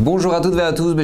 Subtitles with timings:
[0.00, 0.96] Bonjour à toutes et à tous.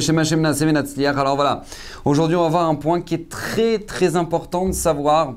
[1.05, 1.63] Alors voilà,
[2.03, 5.35] aujourd'hui on va voir un point qui est très très important de savoir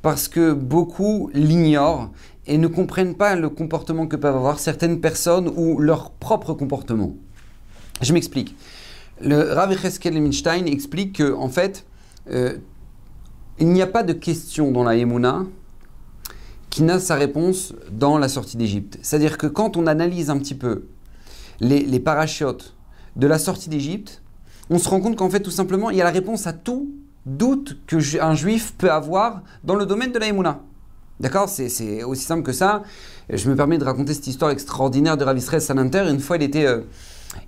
[0.00, 2.12] parce que beaucoup l'ignorent
[2.46, 7.14] et ne comprennent pas le comportement que peuvent avoir certaines personnes ou leur propre comportement.
[8.00, 8.56] Je m'explique.
[9.20, 11.84] Le Rav Echeskel Minstein explique que en fait,
[12.30, 12.56] euh,
[13.58, 15.44] il n'y a pas de question dans la Emouna
[16.70, 18.98] qui n'a sa réponse dans la sortie d'Égypte.
[19.02, 20.86] C'est-à-dire que quand on analyse un petit peu
[21.60, 22.74] les, les parachutes
[23.16, 24.22] de la sortie d'Égypte,
[24.70, 26.90] on se rend compte qu'en fait, tout simplement, il y a la réponse à tout
[27.26, 30.60] doute qu'un juif peut avoir dans le domaine de la Emouna.
[31.20, 31.48] D'accord?
[31.48, 32.82] C'est aussi simple que ça.
[33.30, 35.62] Je me permets de raconter cette histoire extraordinaire de Rav Israël.
[36.10, 36.80] Une fois, il était, euh,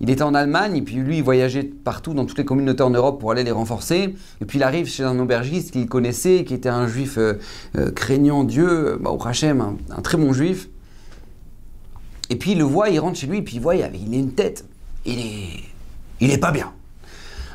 [0.01, 2.91] il était en Allemagne, et puis lui, il voyageait partout dans toutes les communautés en
[2.91, 4.14] Europe pour aller les renforcer.
[4.41, 7.34] Et puis il arrive chez un aubergiste qu'il connaissait, qui était un juif euh,
[7.77, 10.69] euh, craignant Dieu, bah, au Hachem, un, très bon juif.
[12.30, 13.89] Et puis il le voit, il rentre chez lui, et puis il voit, il a
[13.89, 14.64] une tête.
[15.06, 15.65] Il est,
[16.20, 16.72] il est pas bien.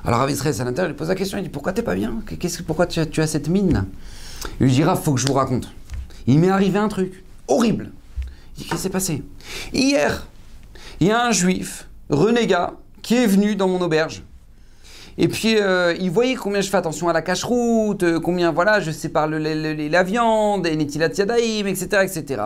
[0.03, 2.22] Alors Rav Israël Salanter lui pose la question, il dit Pourquoi t'es pas bien?
[2.39, 3.86] Qu'est-ce, Pourquoi tu as, cette mine?
[4.59, 5.72] Il lui dit Rav, faut que je vous raconte.
[6.28, 7.92] Il m'est arrivé un truc horrible.
[8.56, 9.23] Il dit Qu'est-ce qui s'est passé?
[9.73, 10.28] Hier,
[11.00, 14.23] il y a un juif renégat qui est venu dans mon auberge.
[15.18, 18.80] Et puis, euh, il voyait combien je fais attention à la cache-route, euh, combien, voilà,
[18.80, 22.42] je sépare la viande, et etc., etc.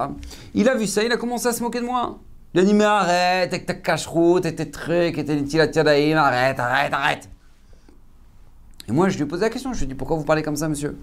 [0.55, 2.19] Il a vu ça, il a commencé à se moquer de moi.
[2.55, 6.17] Il a dit, mais arrête avec ta cache-route, et tes trucs, et tes Netilat Yadaïm,
[6.17, 7.29] arrête, arrête, arrête.
[8.87, 10.41] Et moi, je lui ai posé la question, je lui ai dit, pourquoi vous parlez
[10.41, 10.97] comme ça, monsieur?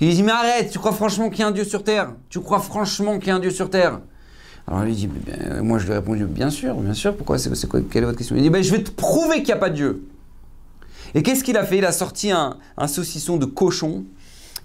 [0.00, 2.12] Il dit, mais arrête, tu crois franchement qu'il y a un Dieu sur terre?
[2.28, 4.00] Tu crois franchement qu'il y a un Dieu sur terre?
[4.66, 5.08] Alors il dit,
[5.62, 8.18] moi je lui ai répondu, bien sûr, bien sûr, pourquoi, c'est, quoi, quelle est votre
[8.18, 8.36] question?
[8.36, 10.08] Il dit, ben, je vais te prouver qu'il n'y a pas de Dieu.
[11.14, 11.78] Et qu'est-ce qu'il a fait?
[11.78, 14.04] Il a sorti un, saucisson de cochon,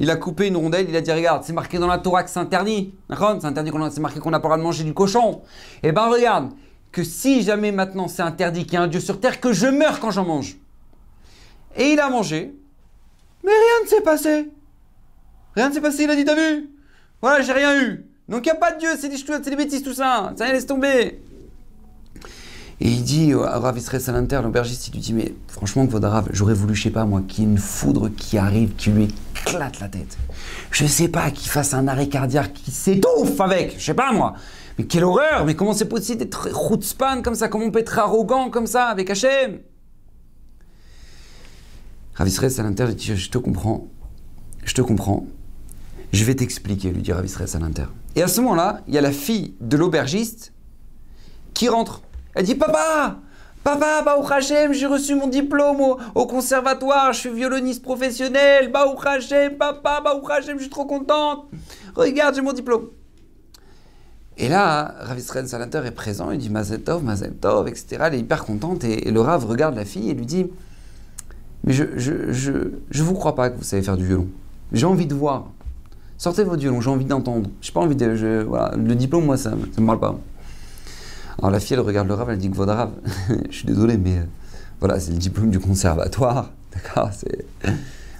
[0.01, 2.39] il a coupé une rondelle, il a dit, regarde, c'est marqué dans la Torah c'est
[2.39, 5.43] interdit, c'est interdit, qu'on c'est marqué qu'on n'a pas le droit de manger du cochon.
[5.83, 6.53] Eh ben regarde,
[6.91, 9.67] que si jamais maintenant c'est interdit qu'il y a un Dieu sur terre, que je
[9.67, 10.57] meurs quand j'en mange.
[11.77, 12.51] Et il a mangé,
[13.43, 14.49] mais rien ne s'est passé.
[15.55, 16.71] Rien ne s'est passé, il a dit, t'as vu
[17.21, 18.03] Voilà, j'ai rien eu.
[18.27, 20.33] Donc il n'y a pas de Dieu, c'est des, c'est des bêtises tout ça.
[20.35, 21.21] Ça y est, laisse tomber.
[22.83, 25.87] Et il dit à Rav Israël Salanter, l'aubergiste, il lui dit Mais franchement,
[26.31, 29.07] j'aurais voulu, je sais pas moi, qu'il y ait une foudre qui arrive, qui lui
[29.35, 30.17] éclate la tête.
[30.71, 34.33] Je sais pas, qu'il fasse un arrêt cardiaque, qui s'étouffe avec, je sais pas moi.
[34.79, 37.99] Mais quelle horreur Mais comment c'est possible d'être chutzpan comme ça Comment on peut être
[37.99, 39.59] arrogant comme ça avec Hachem?
[42.15, 43.89] Rav Israël Salanter, il dit Je te comprends,
[44.65, 45.27] je te comprends.
[46.13, 47.85] Je vais t'expliquer, lui dit Rav Israël Salanter.
[48.15, 50.51] Et à ce moment-là, il y a la fille de l'aubergiste
[51.53, 52.01] qui rentre.
[52.35, 53.17] Elle dit Papa
[53.63, 55.77] Papa, Baou Hachem, j'ai reçu mon diplôme
[56.15, 61.45] au, conservatoire, je suis violoniste professionnel, Baou Hachem, papa, Baou Hachem, je suis trop contente.
[61.95, 62.87] Regarde, j'ai mon diplôme.
[64.37, 67.97] Et là, Rav Israël Salanter est présent, il dit Mazel Tov, Mazel Tov, etc.
[68.07, 70.47] Elle est hyper contente et, et, le Rav regarde la fille et lui dit
[71.63, 72.51] Mais je, je, je,
[72.89, 74.27] je vous crois pas que vous savez faire du violon.
[74.71, 75.51] J'ai envie de voir.
[76.17, 77.51] Sortez votre violon, j'ai envie d'entendre.
[77.61, 78.05] J'ai pas envie de.
[78.05, 80.19] Le diplôme, moi, ça, ça me parle pas.
[81.41, 82.91] Alors la fille, elle regarde le rave, elle dit que rave,
[83.49, 84.23] je suis désolé, mais euh,
[84.79, 86.51] voilà, c'est le diplôme du conservatoire.
[86.73, 87.09] D'accord.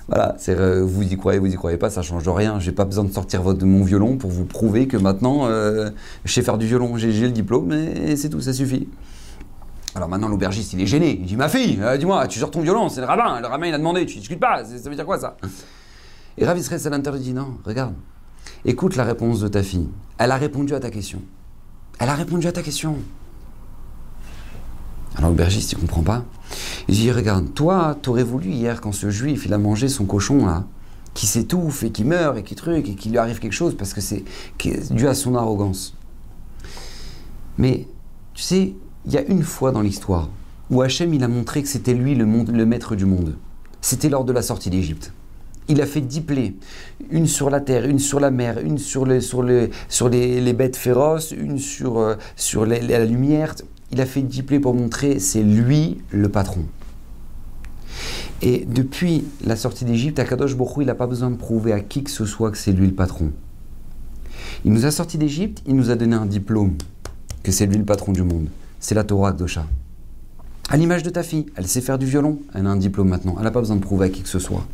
[0.08, 2.60] Voilà, c'est, euh, vous y croyez, vous y croyez pas, ça change rien.
[2.60, 5.92] J'ai pas besoin de sortir mon violon pour vous prouver que maintenant, euh,
[6.26, 6.98] je sais faire du violon.
[6.98, 8.90] J'ai, le diplôme et, c'est tout, ça suffit.
[9.94, 11.20] Alors maintenant, l'aubergiste, il est gêné.
[11.22, 13.40] Il dit Ma fille, dis-moi, tu sors ton violon, c'est le rabbin.
[13.40, 15.38] Le rabbin, il a demandé, tu discutes pas, ça veut dire quoi ça?
[16.40, 17.94] Et Rav Israël Salanter lui dit non, regarde,
[18.66, 19.90] écoute la réponse de ta fille.
[20.18, 21.22] Elle a répondu à ta question.
[22.02, 22.98] Elle a répondu à ta question.
[25.16, 26.26] Alors l'aubergiste, il comprend pas.
[26.88, 30.48] Il dit regarde, toi, t'aurais voulu hier quand ce juif il a mangé son cochon
[30.48, 30.66] là,
[31.14, 33.94] qui s'étouffe et qui meurt et qui truc et qui lui arrive quelque chose parce
[33.94, 34.24] que c'est
[34.90, 35.96] dû à son arrogance.
[37.60, 37.86] Mais
[38.34, 38.74] tu sais,
[39.06, 40.30] il y a une fois dans l'histoire
[40.72, 42.26] où Hachem il a montré que c'était lui le,
[42.66, 43.38] maître du monde.
[43.80, 45.14] C'était lors de la sortie d'Égypte
[45.68, 46.56] il a fait dix plaies,
[47.10, 50.54] une sur la terre, une sur la mer, une sur les, sur les, sur les,
[50.54, 53.56] bêtes féroces, une sur, euh, sur la lumière.
[53.92, 56.66] Il a fait dix plaies pour montrer c'est lui le patron.
[58.42, 62.04] Et depuis la sortie d'Égypte, Akadosh Borou, il n'a pas besoin de prouver à qui
[62.04, 63.32] que ce soit que c'est lui le patron.
[64.66, 66.74] Il nous a sorti d'Égypte, il nous a donné un diplôme,
[67.44, 68.48] que c'est lui le patron du monde.
[68.80, 69.66] C'est la Torah Akdosha.
[70.70, 73.36] À l'image de ta fille, elle sait faire du violon, elle a un diplôme maintenant,
[73.38, 74.66] elle n'a pas besoin de prouver à qui que ce soit.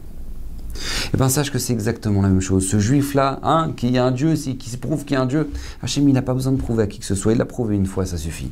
[1.13, 2.67] Eh bien, sache que c'est exactement la même chose.
[2.67, 5.25] Ce juif-là, hein, qui y a un Dieu, qui se prouve qu'il y a un
[5.25, 5.49] Dieu,
[5.81, 7.33] Hachem, il n'a pas besoin de prouver à qui que ce soit.
[7.33, 8.51] Il l'a prouvé une fois, ça suffit.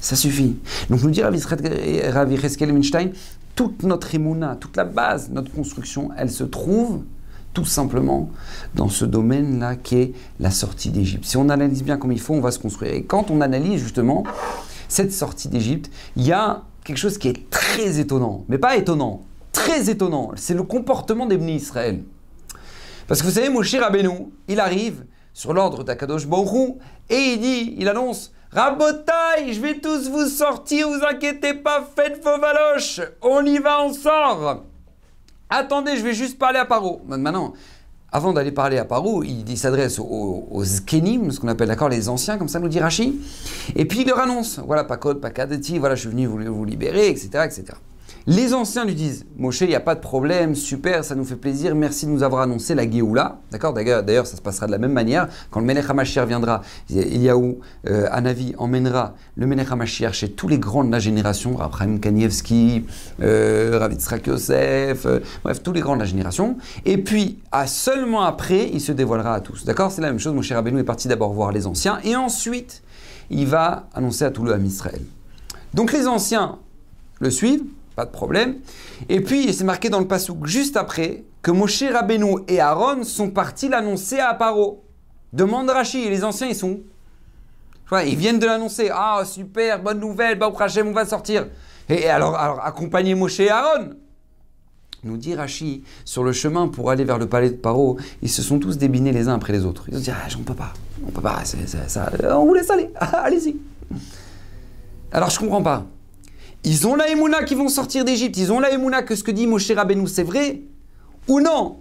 [0.00, 0.56] Ça suffit.
[0.90, 3.10] Donc, nous dit Ravi Reskel Minstein,
[3.54, 7.02] toute notre émouna, toute la base, notre construction, elle se trouve
[7.54, 8.30] tout simplement
[8.74, 11.24] dans ce domaine-là qui est la sortie d'Égypte.
[11.24, 12.92] Si on analyse bien comme il faut, on va se construire.
[12.92, 14.24] Et quand on analyse justement
[14.88, 19.22] cette sortie d'Égypte, il y a quelque chose qui est très étonnant, mais pas étonnant,
[19.54, 20.32] très étonnant.
[20.36, 22.02] C'est le comportement des Israël.
[23.06, 26.76] Parce que vous savez, Moshe Rabbeinu, il arrive sur l'ordre d'Akadosh Baruch
[27.08, 32.22] et il dit, il annonce Rabotai, je vais tous vous sortir, vous inquiétez pas, faites
[32.22, 34.62] vos valoches, on y va, on sort.
[35.50, 37.02] Attendez, je vais juste parler à Paro.
[37.06, 37.52] Maintenant,
[38.12, 42.08] avant d'aller parler à Paro, il, s'adresse aux, aux Zkenim, ce qu'on appelle d'accord les
[42.08, 43.20] anciens, comme ça nous dit Rashi.
[43.74, 46.38] Et puis il leur annonce voilà, pas code, pas kadeti, voilà, je suis venu vous,
[46.54, 47.28] vous libérer, etc.
[47.44, 47.64] etc.
[48.26, 51.36] Les anciens lui disent Moshe, il n'y a pas de problème, super, ça nous fait
[51.36, 53.40] plaisir, merci de nous avoir annoncé la Géoula.
[53.50, 55.28] D'accord D'ailleurs, ça se passera de la même manière.
[55.50, 60.90] Quand le HaMashiach viendra, Eliaou euh, Anavi emmènera le HaMashiach chez tous les grands de
[60.90, 62.86] la génération, Abraham Kanievski,
[63.20, 63.92] euh, Rav
[64.26, 66.56] Yosef, euh, bref, tous les grands de la génération.
[66.86, 69.66] Et puis, à seulement après, il se dévoilera à tous.
[69.66, 70.32] D'accord C'est la même chose.
[70.32, 72.82] Moshe Rabbeinu est parti d'abord voir les anciens et ensuite,
[73.28, 75.02] il va annoncer à tout le Ham Israël.
[75.74, 76.58] Donc les anciens
[77.20, 77.64] le suivent
[77.96, 78.56] pas de problème.
[79.08, 83.30] Et puis, c'est marqué dans le Passouk juste après que Moshe Rabbeinu et Aaron sont
[83.30, 84.84] partis l'annoncer à Paro.
[85.32, 86.80] Demande Rashi, les anciens, ils sont
[88.06, 88.90] Ils viennent de l'annoncer.
[88.92, 91.46] Ah, super, bonne nouvelle, Baruch Hashem, on va sortir.
[91.88, 93.90] Et alors, alors accompagnez Moshe et Aaron.
[95.04, 98.42] Nous dit Rashi, sur le chemin pour aller vers le palais de Paro, ils se
[98.42, 99.84] sont tous débinés les uns après les autres.
[99.88, 100.72] Ils ont dit, ah, on peut pas,
[101.06, 103.56] on peut pas, ça, on vous laisse aller, allez-y.
[105.12, 105.84] Alors je comprends pas.
[106.64, 108.38] Ils ont la Emouna qui vont sortir d'Égypte.
[108.38, 110.62] Ils ont la Emouna que ce que dit Moshe Rabbeinu, c'est vrai
[111.28, 111.80] ou non?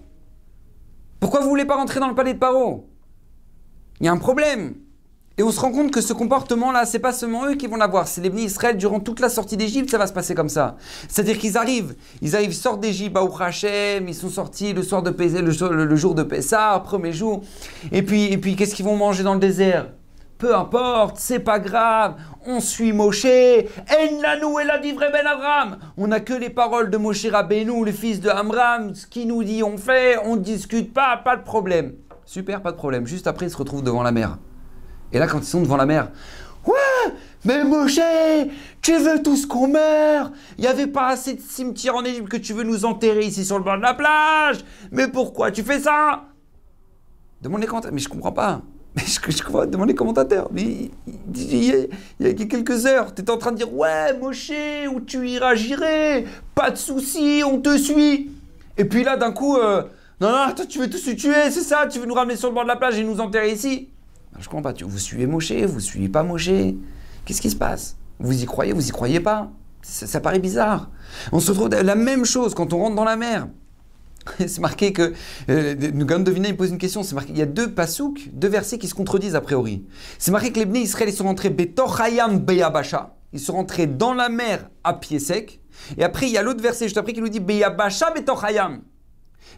[1.19, 2.89] Pourquoi vous voulez pas rentrer dans le palais de Paro?
[3.99, 4.75] Il y a un problème.
[5.37, 8.07] Et on se rend compte que ce comportement-là, c'est pas seulement eux qui vont l'avoir,
[8.07, 10.75] c'est les bénis Israël durant toute la sortie d'Égypte, ça va se passer comme ça.
[11.07, 15.95] C'est-à-dire qu'ils arrivent, ils arrivent, sortent d'Égypte, Baou Hachem, ils sont sortis le soir de
[15.95, 17.41] jour de Pessah, premier jour.
[17.91, 19.87] Et puis, et puis qu'est-ce qu'ils vont manger dans le désert?
[20.43, 25.77] Peu importe, c'est pas grave, on suit Moshe, lanou et la Ben Abraham.
[25.95, 29.45] On n'a que les paroles de Moshe Rabbeinu, le fils de Amram, ce qu'il nous
[29.45, 31.93] dit, on fait, on discute pas, pas de problème.
[32.25, 33.07] Super, pas de problème.
[33.07, 34.37] Juste après, ils se retrouvent devant la mer.
[35.13, 36.11] Et là, quand ils sont devant la mer,
[36.67, 37.13] ouais,
[37.45, 38.01] mais Moshe,
[38.81, 40.29] tu veux tous qu'on meure?
[40.57, 43.45] Il n'y avait pas assez de cimetières en Égypte que tu veux nous enterrer ici
[43.45, 44.57] sur le bord de la plage
[44.91, 46.25] Mais pourquoi tu fais ça?
[47.41, 48.61] Demande les mais je comprends pas.
[48.95, 50.49] Mais je, crois, demande les commentateurs.
[50.55, 50.91] il,
[52.19, 54.51] y a, quelques heures, tu étais en train de dire Ouais, Moshe,
[54.93, 56.25] où tu iras, j'irai.
[56.53, 58.31] Pas de souci, on te suit.
[58.77, 59.83] Et puis là, d'un coup, euh,
[60.21, 62.49] non, non, toi, tu veux tous nous tuer, c'est ça Tu veux nous ramener sur
[62.49, 63.89] le bord de la plage et nous enterrer ici
[64.31, 64.85] ben, Je comprends pas.
[64.85, 66.51] Vous suivez Moshe, vous suivez pas Moshe.
[67.25, 67.97] Qu'est-ce qui se passe?
[68.19, 69.49] Vous y croyez, vous y croyez pas?
[69.81, 70.89] Ça, ça paraît bizarre.
[71.31, 73.47] On se retrouve la même chose quand on rentre dans la mer.
[74.39, 75.13] c'est marqué que,
[75.49, 78.77] euh, deviner, il pose une question, c'est marqué, il y a deux pasouks, deux versets
[78.77, 79.85] qui se contredisent a priori.
[80.17, 84.13] C'est marqué que les Bnei Israël, ils sont rentrés Betochayam Beyabasha, ils sont rentrés dans
[84.13, 85.59] la mer à pied sec,
[85.97, 88.81] et après il y a l'autre verset juste après qui nous dit Beyabasha Betochayam.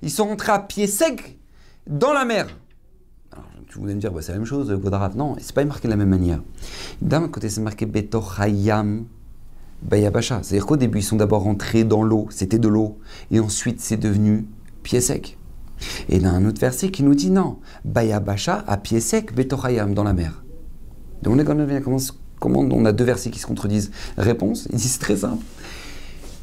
[0.01, 1.39] Ils sont rentrés à pied sec
[1.87, 2.47] dans la mer.
[3.31, 5.11] Alors, tu voulais me dire, bah, c'est la même chose, Godarat.
[5.15, 6.41] Non, c'est pas marqué de la même manière.
[7.01, 9.05] D'un côté, c'est marqué Betochayam
[9.81, 10.41] Bayabasha.
[10.41, 12.97] C'est-à-dire qu'au début, ils sont d'abord rentrés dans l'eau, c'était de l'eau,
[13.31, 14.45] et ensuite c'est devenu
[14.85, 15.37] pied sec.
[16.07, 20.03] Et a un autre verset qui nous dit non, Bayabasha à pied sec, Betochayam, dans
[20.03, 20.43] la mer.
[21.21, 21.41] Donc
[22.39, 23.91] comment on a deux versets qui se contredisent?
[24.17, 25.43] Réponse, il dit c'est très simple.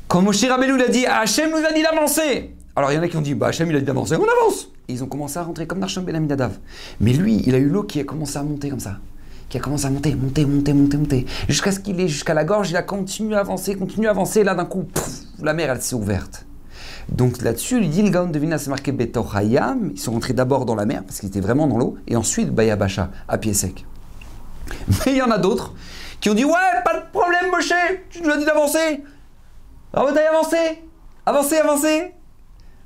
[0.08, 2.54] Quand Moshe Rabbeinu l'a dit, Hachem nous a dit d'avancer.
[2.74, 4.24] Alors il y en a qui ont dit, bah Hachem il a dit d'avancer, on
[4.24, 4.70] avance.
[4.88, 6.58] Et ils ont commencé à rentrer comme Narsham Ben Aminadav.
[7.00, 8.98] Mais lui, il a eu l'eau qui a commencé à monter comme ça
[9.48, 12.42] qui a commencé à monter, monter, monter, monter, monter, jusqu'à ce qu'il est jusqu'à la
[12.42, 14.86] gorge, il a continué à avancer, continué à avancer, et là d'un coup,
[15.42, 16.46] la mer elle s'est ouverte.
[17.08, 20.64] Donc là-dessus, il dit le Gaon de Vina, c'est marqué Betochayam, ils sont rentrés d'abord
[20.64, 23.84] dans la mer, parce qu'ils étaient vraiment dans l'eau, et ensuite Bayabasha, à pied sec.
[24.88, 25.74] Mais il y en a d'autres
[26.20, 26.52] qui ont dit Ouais,
[26.84, 27.72] pas de problème, Moshe,
[28.10, 29.02] tu nous as dit d'avancer.
[29.92, 30.80] Alors, vous avancer
[31.26, 32.14] Avancez, avancez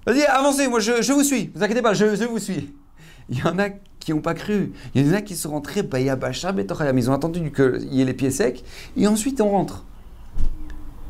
[0.06, 2.75] Vas-y, avancez, moi je, vous suis, vous inquiétez pas, je, vous suis.
[3.28, 4.73] Il y en a qui n'ont pas cru.
[4.94, 8.30] Il y en a qui sont rentrés, ils ont attendu qu'il y ait les pieds
[8.30, 8.62] secs,
[8.96, 9.85] et ensuite on rentre.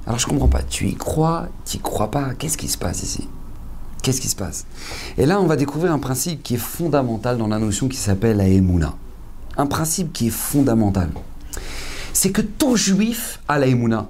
[0.07, 3.03] Alors je comprends pas, tu y crois, tu y crois pas, qu'est-ce qui se passe
[3.03, 3.29] ici?
[4.03, 4.67] Qu'est-ce qui se passe?
[5.19, 8.37] Et là, on va découvrir un principe qui est fondamental dans la notion qui s'appelle
[8.37, 8.95] la Emouna.
[9.57, 11.11] Un principe qui est fondamental.
[12.13, 14.09] C'est que tout juif a la Emouna.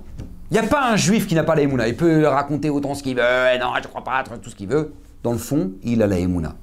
[0.51, 1.89] Il n'y a pas un juif qui n'a pas la Emouna.
[1.89, 4.93] Il peut raconter autant ce qu'il veut, non, je crois pas, tout ce qu'il veut.
[5.23, 6.55] Dans le fond, il a la Emouna.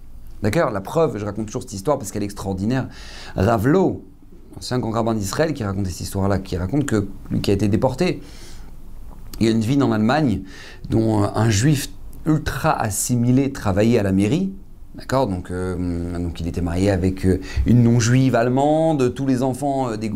[0.44, 0.70] D'accord?
[0.70, 2.88] La preuve, je raconte toujours cette histoire parce qu'elle est extraordinaire.
[3.36, 4.06] Ravlo,
[4.70, 7.68] un grand rabbin d'Israël qui raconte cette histoire-là, qui raconte que lui qui a été
[7.68, 8.22] déporté,
[9.40, 10.42] il y a une ville en Allemagne
[10.90, 11.90] dont un juif
[12.25, 14.54] ultra assimilé travaillait à la mairie.
[14.96, 19.90] D'accord donc, euh, donc il était marié avec euh, une non-juive allemande, tous les enfants
[19.90, 20.12] euh, des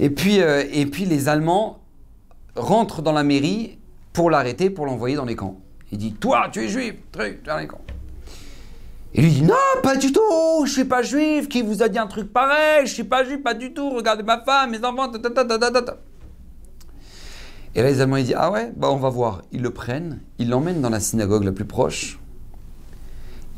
[0.00, 1.80] Et puis, et puis les Allemands
[2.54, 3.78] rentre dans la mairie
[4.14, 5.58] pour l'arrêter, pour l'envoyer dans les camps.
[5.92, 7.82] Il dit Toi, tu es juif, truc, dans les camps.
[9.12, 11.98] Et lui dit Non, pas du tout, je suis pas juif, qui vous a dit
[11.98, 15.10] un truc pareil, je suis pas juif, pas du tout, regardez ma femme, mes enfants,
[15.10, 15.96] ta, ta, ta, ta, ta.
[17.76, 19.42] Et là, les Allemands, ils disent Ah ouais, bah on va voir.
[19.52, 22.18] Ils le prennent, ils l'emmènent dans la synagogue la plus proche.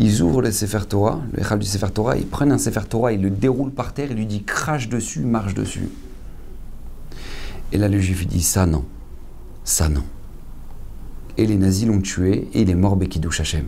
[0.00, 3.12] Ils ouvrent le Sefer Torah, le Echal du Sefer Torah, ils prennent un Sefer Torah,
[3.12, 5.88] ils le déroulent par terre, et lui dit crache dessus, marche dessus.
[7.70, 8.84] Et là, le juif, dit Ça non,
[9.62, 10.04] ça non.
[11.36, 13.66] Et les nazis l'ont tué, et il est mort Bekidouch Hashem.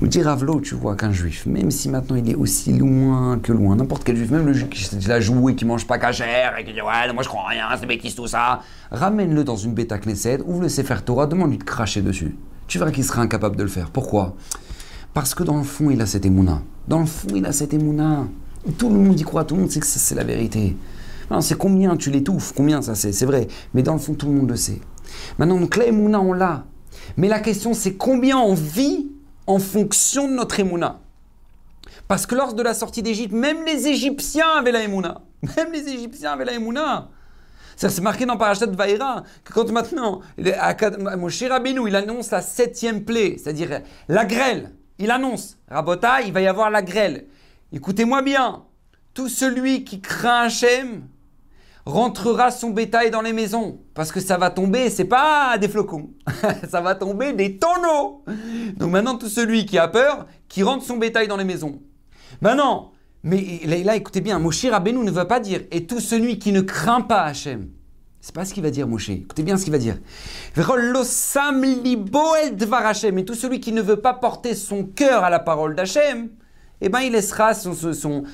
[0.00, 3.52] Vous dire Ravlo, tu vois, qu'un juif, même si maintenant il est aussi loin que
[3.52, 6.64] loin, n'importe quel juif, même le juif qui l'a joué, qui mange pas cachère, et
[6.64, 9.98] qui dit ouais, moi je crois rien, c'est bêtise tout ça, ramène-le dans une bêta
[9.98, 12.36] Knesset, ouvre le Sefer Torah, demande-lui de cracher dessus.
[12.66, 13.90] Tu verras qu'il sera incapable de le faire.
[13.90, 14.34] Pourquoi?
[15.14, 16.62] Parce que dans le fond, il a cette émouna.
[16.88, 18.26] Dans le fond, il a cette émouna.
[18.76, 20.76] Tout le monde y croit, tout le monde sait que c'est la vérité.
[21.40, 23.48] C'est combien tu l'étouffes, combien ça c'est, c'est vrai.
[23.72, 24.80] Mais dans le fond, tout le monde le sait.
[25.38, 26.66] Maintenant, donc la émouna, on l'a.
[27.16, 29.10] Mais la question, c'est combien on vit
[29.46, 31.00] en fonction de notre émouna.
[32.08, 35.22] Parce que lors de la sortie d'Égypte, même les Égyptiens avaient la émouna.
[35.56, 37.08] Même les Égyptiens avaient la émouna.
[37.76, 40.22] C'est marqué dans Parashat Vaïra que quand maintenant,
[41.18, 44.72] Moshe Rabbeinu, il annonce la septième plaie, c'est-à-dire la grêle.
[44.98, 47.26] Il annonce, Rabota, il va y avoir la grêle.
[47.72, 48.64] Écoutez-moi bien,
[49.12, 51.06] tout celui qui craint Hachem
[51.86, 53.78] rentrera son bétail dans les maisons.
[53.94, 56.10] Parce que ça va tomber, c'est pas des flocons,
[56.68, 58.24] ça va tomber des tonneaux.
[58.76, 61.80] Donc maintenant, tout celui qui a peur, qui rentre son bétail dans les maisons.
[62.42, 66.52] Maintenant, mais là, écoutez bien, Moshe Rabbeinu ne va pas dire et tout celui qui
[66.52, 67.70] ne craint pas Hachem.
[68.20, 69.10] C'est pas ce qu'il va dire, Moshe.
[69.10, 69.98] Écoutez bien ce qu'il va dire.
[70.56, 70.62] Et
[73.24, 76.30] tout celui qui ne veut pas porter son cœur à la parole d'Hachem,
[76.80, 77.72] eh ben, il laissera son,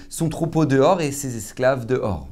[0.08, 2.31] son troupeau dehors et ses esclaves dehors.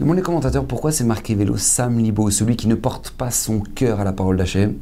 [0.00, 3.60] Demandez les commentateurs pourquoi c'est marqué vélo Sam Libo, celui qui ne porte pas son
[3.60, 4.74] cœur à la parole d'Hachem.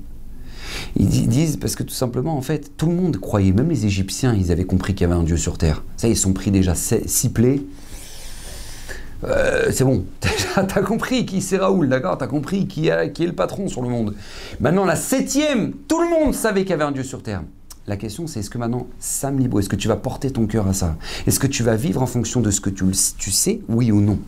[0.96, 4.34] Ils disent parce que tout simplement, en fait, tout le monde croyait, même les Égyptiens,
[4.34, 5.84] ils avaient compris qu'il y avait un Dieu sur terre.
[5.98, 7.66] Ça, ils sont pris déjà ciblés.
[9.24, 10.04] Euh, c'est bon,
[10.54, 12.16] t'as compris qui c'est Raoul, d'accord?
[12.16, 14.14] T'as compris qui, qui est le patron sur le monde.
[14.60, 17.42] Maintenant, la septième, tout le monde savait qu'il y avait un Dieu sur terre.
[17.86, 20.66] La question, c'est est-ce que maintenant, Sam Libo, est-ce que tu vas porter ton cœur
[20.68, 20.96] à ça?
[21.26, 22.84] Est-ce que tu vas vivre en fonction de ce que tu,
[23.18, 24.18] tu sais, oui ou non?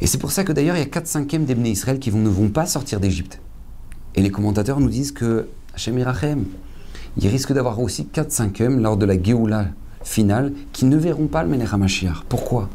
[0.00, 2.28] Et c'est pour ça que d'ailleurs, il y a 4 cinquièmes des Israël qui ne
[2.28, 3.40] vont pas sortir d'Égypte.
[4.14, 6.44] Et les commentateurs nous disent que Hachem Irachem,
[7.18, 9.68] il risque d'avoir aussi 4 cinquièmes lors de la Géoula
[10.02, 11.68] finale qui ne verront pas le Melech.
[12.28, 12.68] Pourquoi?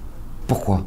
[0.48, 0.86] Pourquoi?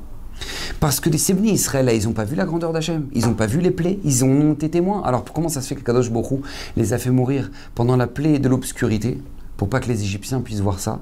[0.81, 3.47] Parce que les Sebni Israël, ils n'ont pas vu la grandeur d'Hachem, ils n'ont pas
[3.47, 5.03] vu les plaies, ils ont été témoins.
[5.05, 6.43] Alors comment ça se fait que Kadosh Borou
[6.77, 9.23] les a fait mourir pendant la plaie de l'obscurité,
[9.57, 11.01] pour pas que les Égyptiens puissent voir ça?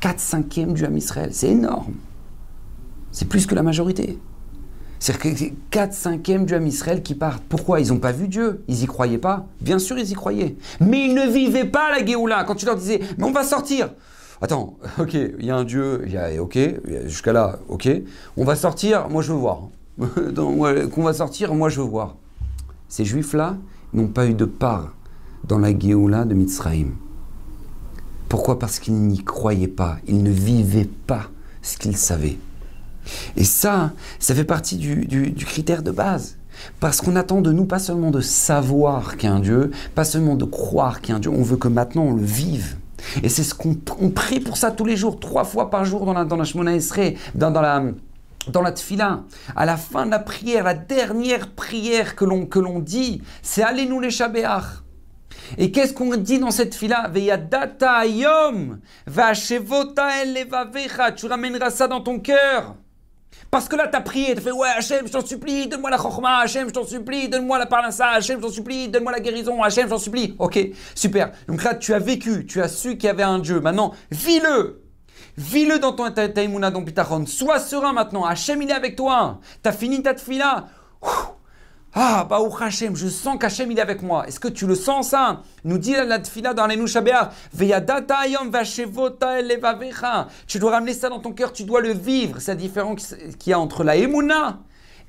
[0.00, 1.92] 4 cinquièmes du Ham Israël, c'est énorme.
[3.12, 4.18] C'est plus que la majorité.
[4.98, 5.28] C'est que
[5.70, 7.42] 4 cinquièmes du Ham Israël qui partent.
[7.48, 7.80] Pourquoi?
[7.80, 8.62] Ils n'ont pas vu Dieu.
[8.68, 9.46] Ils y croyaient pas.
[9.60, 10.56] Bien sûr, ils y croyaient.
[10.80, 12.44] Mais ils ne vivaient pas la Géoula.
[12.44, 13.90] Quand tu leur disais, mais on va sortir.
[14.40, 16.58] Attends, ok, il y a un Dieu, y a, ok,
[17.06, 17.88] jusqu'à là, ok.
[18.36, 19.68] On va sortir, moi je veux voir.
[20.34, 22.16] Qu'on va sortir, moi je veux voir.
[22.88, 23.56] Ces juifs-là
[23.92, 24.94] n'ont pas eu de part
[25.46, 26.92] dans la Géoula de Mitzrayim.
[28.28, 28.58] Pourquoi?
[28.58, 29.98] Parce qu'ils n'y croyaient pas.
[30.06, 31.24] Ils ne vivaient pas
[31.60, 32.38] ce qu'ils savaient.
[33.36, 36.36] Et ça, ça fait partie du, critère de base.
[36.80, 40.04] Parce qu'on attend de nous pas seulement de savoir qu'il y a un Dieu, pas
[40.04, 42.76] seulement de croire qu'il y a un Dieu, on veut que maintenant on le vive.
[43.22, 46.12] Et c'est ce qu'on prie pour ça tous les jours, trois fois par jour dans
[46.12, 46.72] la, dans la Shemona
[47.34, 47.82] dans, dans la,
[48.48, 49.22] dans la tfila,
[49.56, 53.62] à la fin de la prière, la dernière prière que l'on que l'on dit, c'est
[53.62, 54.82] allez-nous les Shabéach.
[55.58, 58.78] Et qu'est-ce qu'on dit dans cette fila Veyadata ayom,
[61.16, 62.76] tu ramèneras ça dans ton cœur.
[63.50, 65.90] Parce que là, tu as prié, tu as fait Ouais, Hachem, je t'en supplie, donne-moi
[65.90, 69.20] la chorma, Hachem, je t'en supplie, donne-moi la parnassa, Hachem, je t'en supplie, donne-moi la
[69.20, 70.34] guérison, Hachem, je t'en supplie.
[70.38, 70.58] Ok,
[70.94, 71.32] super.
[71.48, 73.60] Donc là, tu as vécu, tu as su qu'il y avait un Dieu.
[73.60, 74.82] Maintenant, vis-le.
[75.36, 77.26] Vis-le dans ton taïmouna, dans Pitachon.
[77.26, 78.24] Sois serein maintenant.
[78.24, 79.40] Hachem, il est avec toi.
[79.62, 80.66] Tu as fini ta tfila.
[81.94, 84.26] Ah, bah, Hachem, je sens qu'Hachem, il est avec moi.
[84.26, 86.66] Est-ce que tu le sens, ça Nous dit la tfila dans
[89.36, 90.28] elevavecha.
[90.46, 92.40] Tu dois ramener ça dans ton cœur, tu dois le vivre.
[92.40, 94.60] C'est la différence qu'il y a entre la emuna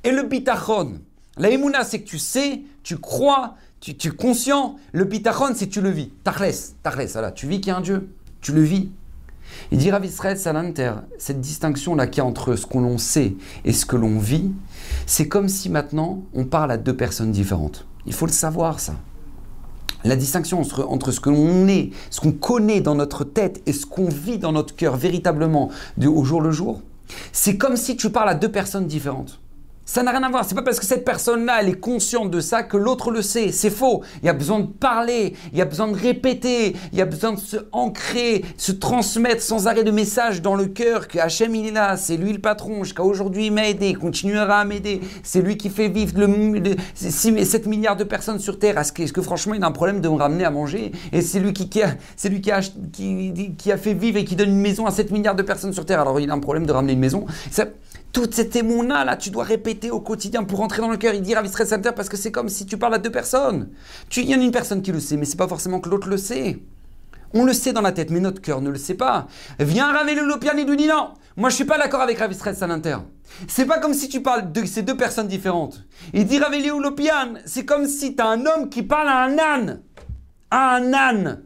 [0.04, 1.00] et le bitachon.
[1.38, 4.76] La emuna, c'est que tu sais, tu crois, tu, es conscient.
[4.92, 6.10] Le bitachon, c'est que tu le vis.
[6.26, 7.32] Tachles, tachles, voilà.
[7.32, 8.10] Tu vis qu'il y a un Dieu.
[8.42, 8.92] Tu le vis.
[9.72, 13.36] Il dit Rav Israël Salanter, cette distinction-là qu'il y a entre ce que l'on sait
[13.66, 14.52] et ce que l'on vit,
[15.06, 17.86] c'est comme si maintenant on parle à deux personnes différentes.
[18.06, 18.96] Il faut le savoir ça.
[20.04, 23.86] La distinction entre, ce que l'on est, ce qu'on connaît dans notre tête et ce
[23.86, 25.70] qu'on vit dans notre cœur véritablement
[26.06, 26.82] au jour le jour,
[27.32, 29.40] c'est comme si tu parles à deux personnes différentes.
[29.86, 30.46] Ça n'a rien à voir.
[30.46, 33.52] C'est pas parce que cette personne-là, elle est consciente de ça que l'autre le sait.
[33.52, 34.02] C'est faux.
[34.22, 37.06] Il y a besoin de parler, il y a besoin de répéter, il y a
[37.06, 41.54] besoin de se ancrer, se transmettre sans arrêt de messages dans le cœur que Hachem
[41.56, 42.86] il est là, c'est lui le patron.
[42.86, 45.02] Jusqu'à aujourd'hui, il m'a aidé, il continuera à m'aider.
[45.22, 48.78] C'est lui qui fait vivre le, 7 milliards de personnes sur Terre.
[48.78, 50.94] Est-ce que, franchement, il a un problème de me ramener à manger?
[51.12, 54.38] Et c'est lui qui, a, c'est lui qui a, qui, a fait vivre et qui
[54.38, 56.00] donne une maison à 7 milliards de personnes sur Terre.
[56.00, 57.26] Alors il a un problème de ramener une maison.
[58.14, 61.16] Toute cette émouna là, tu dois répéter au quotidien pour rentrer dans le cœur.
[61.16, 63.70] Il dit Rav Israël parce que c'est comme si tu parles à deux personnes.
[64.16, 66.08] Il y en a une personne qui le sait, mais c'est pas forcément que l'autre
[66.08, 66.60] le sait.
[67.34, 69.28] On le sait dans la tête, mais notre cœur ne le sait pas.
[69.60, 71.16] Viens Rav Lopian et lui dit non.
[71.36, 72.98] Moi je suis pas d'accord avec Rav Israël Salinter.
[73.48, 75.84] C'est pas comme si tu parles de ces deux personnes différentes.
[76.14, 79.40] Il dit Rav Lopian, c'est comme si tu as un homme qui parle à un
[79.40, 79.82] âne.
[80.52, 81.42] À un âne.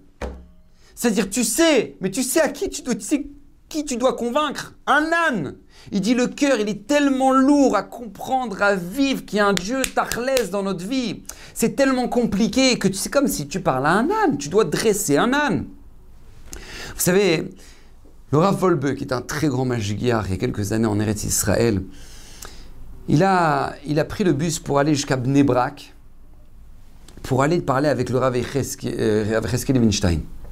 [0.95, 3.25] C'est-à-dire tu sais, mais tu sais à qui tu dois, tu sais
[3.69, 4.73] qui tu dois convaincre.
[4.85, 5.55] Un âne.
[5.91, 9.47] Il dit le cœur, il est tellement lourd à comprendre, à vivre qu'il y a
[9.47, 11.23] un Dieu tachlès dans notre vie.
[11.53, 14.37] C'est tellement compliqué que c'est comme si tu parles à un âne.
[14.37, 15.65] Tu dois dresser un âne.
[16.53, 17.49] Vous savez,
[18.31, 20.99] le Rav Volbe, qui est un très grand magiar il y a quelques années en
[20.99, 21.81] Eretz Israël,
[23.07, 25.93] il a, il a pris le bus pour aller jusqu'à Bnebrak,
[27.23, 29.41] pour aller parler avec le Rav euh,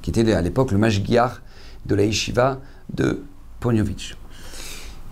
[0.02, 1.42] qui était à l'époque le magiar
[1.84, 2.60] de la yeshiva
[2.92, 3.24] de
[3.60, 4.16] Ponyovitch.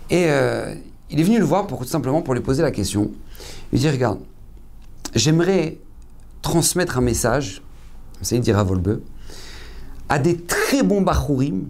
[0.09, 0.73] Et euh,
[1.09, 3.11] il est venu le voir pour, tout simplement pour lui poser la question.
[3.73, 4.19] Il dit Regarde,
[5.13, 5.77] j'aimerais
[6.41, 7.61] transmettre un message,
[8.21, 9.01] ça il dira Volbe,
[10.09, 11.65] à des très bons Bachurim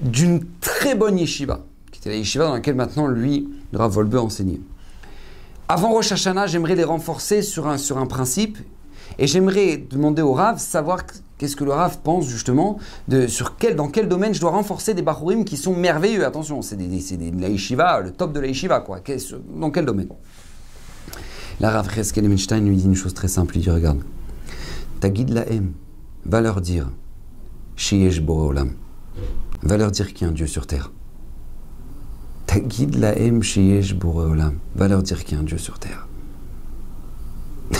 [0.00, 1.60] d'une très bonne yeshiva,
[1.92, 4.60] qui était la yeshiva dans laquelle maintenant lui, le Rav enseignait.
[5.68, 8.58] Avant Rosh Hashanah, j'aimerais les renforcer sur un, sur un principe
[9.18, 11.04] et j'aimerais demander au Rav savoir
[11.38, 12.78] Qu'est-ce que le Rav pense justement
[13.28, 16.26] sur quel, dans quel domaine je dois renforcer des Bachurim qui sont merveilleux?
[16.26, 19.00] Attention, c'est des, des, de la yeshiva, le top de la yeshiva, quoi.
[19.54, 20.08] Dans quel domaine?
[21.60, 23.56] La Rav Cheskel lui dit une chose très simple.
[23.56, 24.02] Il dit Regarde,
[25.00, 25.72] ta guide la aime,
[26.24, 26.90] va leur dire
[27.76, 28.72] Shiesh Boreolam.
[29.62, 30.92] Va leur dire qu'il y a un Dieu sur terre.
[32.46, 34.58] Ta guide la aime, Shiesh Boreolam.
[34.74, 36.08] Va leur dire qu'il y a un Dieu sur terre.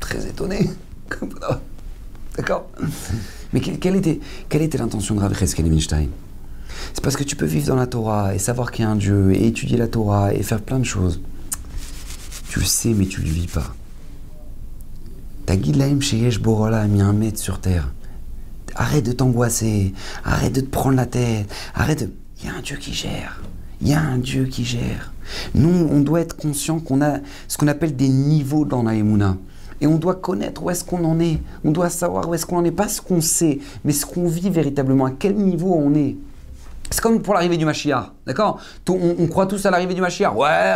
[0.00, 0.70] très étonné.
[2.36, 2.68] D'accord
[3.52, 4.20] Mais quelle était,
[4.78, 5.66] l'intention de Rav Cheskel
[6.94, 8.96] C'est parce que tu peux vivre dans la Torah et savoir qu'il y a un
[8.96, 11.20] Dieu et étudier la Torah et faire plein de choses.
[12.48, 13.74] Tu le sais, mais tu ne le vis pas.
[15.46, 17.92] Ta guide Laim Sheyesh Borola a mis un maître sur terre.
[18.74, 19.94] Arrête de t'angoisser,
[20.24, 22.10] arrête de te prendre la tête, arrête de.
[22.40, 23.40] Il y a un Dieu qui gère.
[23.80, 25.12] Il y a un Dieu qui gère.
[25.54, 27.18] Nous, on doit être conscient qu'on a
[27.48, 28.94] ce qu'on appelle des niveaux dans la
[29.80, 31.40] et on doit connaître où est-ce qu'on en est.
[31.64, 32.70] On doit savoir où est-ce qu'on en est.
[32.70, 35.06] Pas ce qu'on sait, mais ce qu'on vit véritablement.
[35.06, 36.16] À quel niveau on est.
[36.90, 38.60] C'est comme pour l'arrivée du Mashiach, d'accord?
[38.88, 40.34] On, croit tous à l'arrivée du Mashiach.
[40.34, 40.74] Ouais,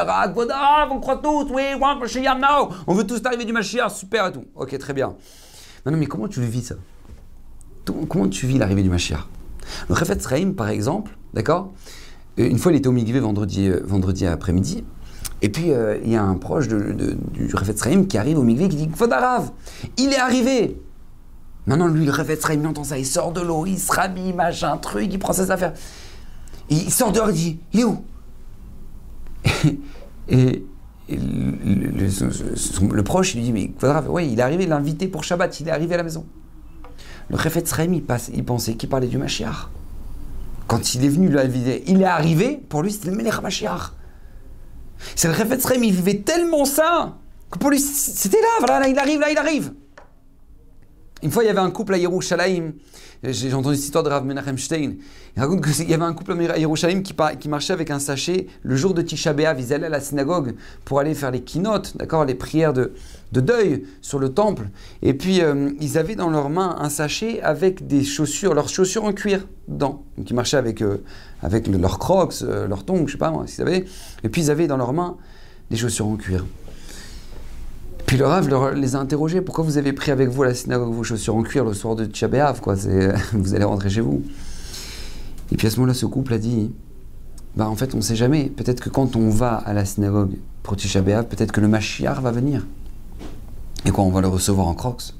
[0.90, 2.68] on croit tous, oui, want Mashiach now.
[2.86, 4.44] On veut tous l'arrivée du Mashiach, super et tout.
[4.54, 5.14] Ok, très bien.
[5.86, 6.74] Non, mais comment tu le vis ça?
[8.08, 9.26] Comment tu vis l'arrivée du Mashiach?
[9.88, 11.72] Le Refet Sraim, par exemple, d'accord?
[12.36, 14.84] Une fois, il était au Migvé euh, vendredi après-midi.
[15.42, 18.42] Et puis, euh, il y a un proche de, du Refet Sraim qui arrive au
[18.42, 19.50] Migvé qui dit Fodarav,
[19.98, 20.80] il est arrivé
[21.66, 24.32] Maintenant, lui, le Refet Sraim, il entend ça, il sort de l'eau, il se rhabille,
[24.32, 25.72] machin, truc, il prend ses affaires.
[26.70, 28.04] il sort dehors, il dit Il est où?
[30.28, 30.64] Et,
[31.08, 35.24] le, proche, il lui dit Mais Fodarav, ouais, il est arrivé, il l'a invité pour
[35.24, 36.24] Shabbat, il est arrivé à la maison.
[37.28, 38.04] Le Refet Sraim, il,
[38.44, 39.68] pensait qu'il parlait du Mashiach.
[40.68, 43.92] Quand il est venu l'inviter, il est arrivé, pour lui, c'était le Melech Mashiach.
[45.14, 47.16] C'est le Refet Srem, il vivait tellement ça
[47.50, 49.72] que pour lui, c'était là, voilà, là, il arrive, là, il arrive.
[51.22, 52.72] Une fois, il y avait un couple à Yerushalayim.
[53.22, 54.94] J'ai entendu cette histoire de Rav Menachem Stein.
[55.36, 58.48] Il raconte qu'il y avait un couple à Yerushalayim qui, qui, marchait avec un sachet
[58.64, 59.60] le jour de Tisha B'Av.
[59.60, 62.92] Ils allaient à la synagogue pour aller faire les keynotes, d'accord, les prières de,
[63.30, 64.68] de, deuil sur le temple.
[65.02, 69.04] Et puis, euh, ils avaient dans leurs mains un sachet avec des chaussures, leurs chaussures
[69.04, 70.02] en cuir dedans.
[70.18, 71.04] Donc, ils marchaient avec, euh,
[71.40, 73.84] avec leurs crocs, euh, leurs tongs, je sais pas moi, si vous savez.
[74.24, 75.16] Et puis, ils avaient dans leurs mains
[75.70, 76.44] des chaussures en cuir.
[78.12, 80.92] Puis le Rav les a interrogés pourquoi vous avez pris avec vous à la synagogue
[80.92, 82.60] vos chaussures en cuir le soir de Tchabéav,
[83.32, 84.22] vous allez rentrer chez vous.
[85.50, 86.72] Et puis à ce moment-là, ce couple a dit
[87.56, 88.50] bah en fait, on ne sait jamais.
[88.54, 92.32] Peut-être que quand on va à la synagogue pour Tisha peut-être que le Mashiach va
[92.32, 92.66] venir.
[93.86, 95.14] Et quoi, on va le recevoir en crocs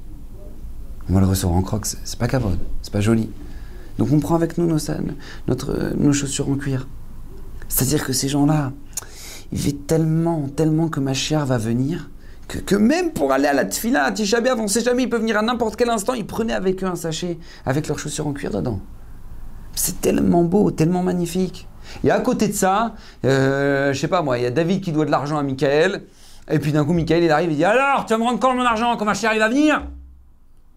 [1.09, 1.87] On va le recevoir en crocs.
[1.87, 3.31] C'est pas cavode, c'est pas joli.
[3.97, 5.57] Donc on prend avec nous nos,
[5.97, 6.87] nos chaussures en cuir.
[7.71, 8.75] C'est-à-dire que ces gens-là,
[9.51, 12.11] ils vivent tellement, tellement que Mashiach va venir
[12.59, 15.21] que, même pour aller à la tfila, à Tisha on ne sait jamais, ils peuvent
[15.21, 18.33] venir à n'importe quel instant, ils prenaient avec eux un sachet avec leurs chaussures en
[18.33, 18.81] cuir dedans.
[19.75, 21.69] C'est tellement beau, tellement magnifique.
[22.05, 24.93] Et à côté de ça, euh, je sais pas moi, il y a David qui
[24.93, 26.05] doit de l'argent à Michael.
[26.51, 28.55] Et puis d'un coup, Michael, il arrive et dit Alors, tu vas me rendre quand
[28.55, 29.87] mon argent quand ma chérie va venir?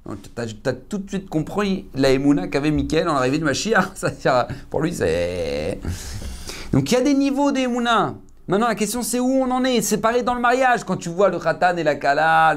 [0.06, 3.92] Tu as, tout de suite compris la émouna qu'avait Michael en l'arrivée de Mashiach.
[4.70, 5.80] Pour lui, c'est.
[6.72, 8.16] Donc il y a des niveaux d'émouna.
[8.48, 9.82] Maintenant, la question, c'est où on en est.
[9.82, 10.84] C'est pareil dans le mariage.
[10.84, 12.56] Quand tu vois le khatan et la kala,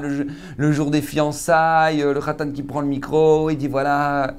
[0.57, 4.35] le, jour des fiançailles, le khatan qui prend le micro, il dit voilà,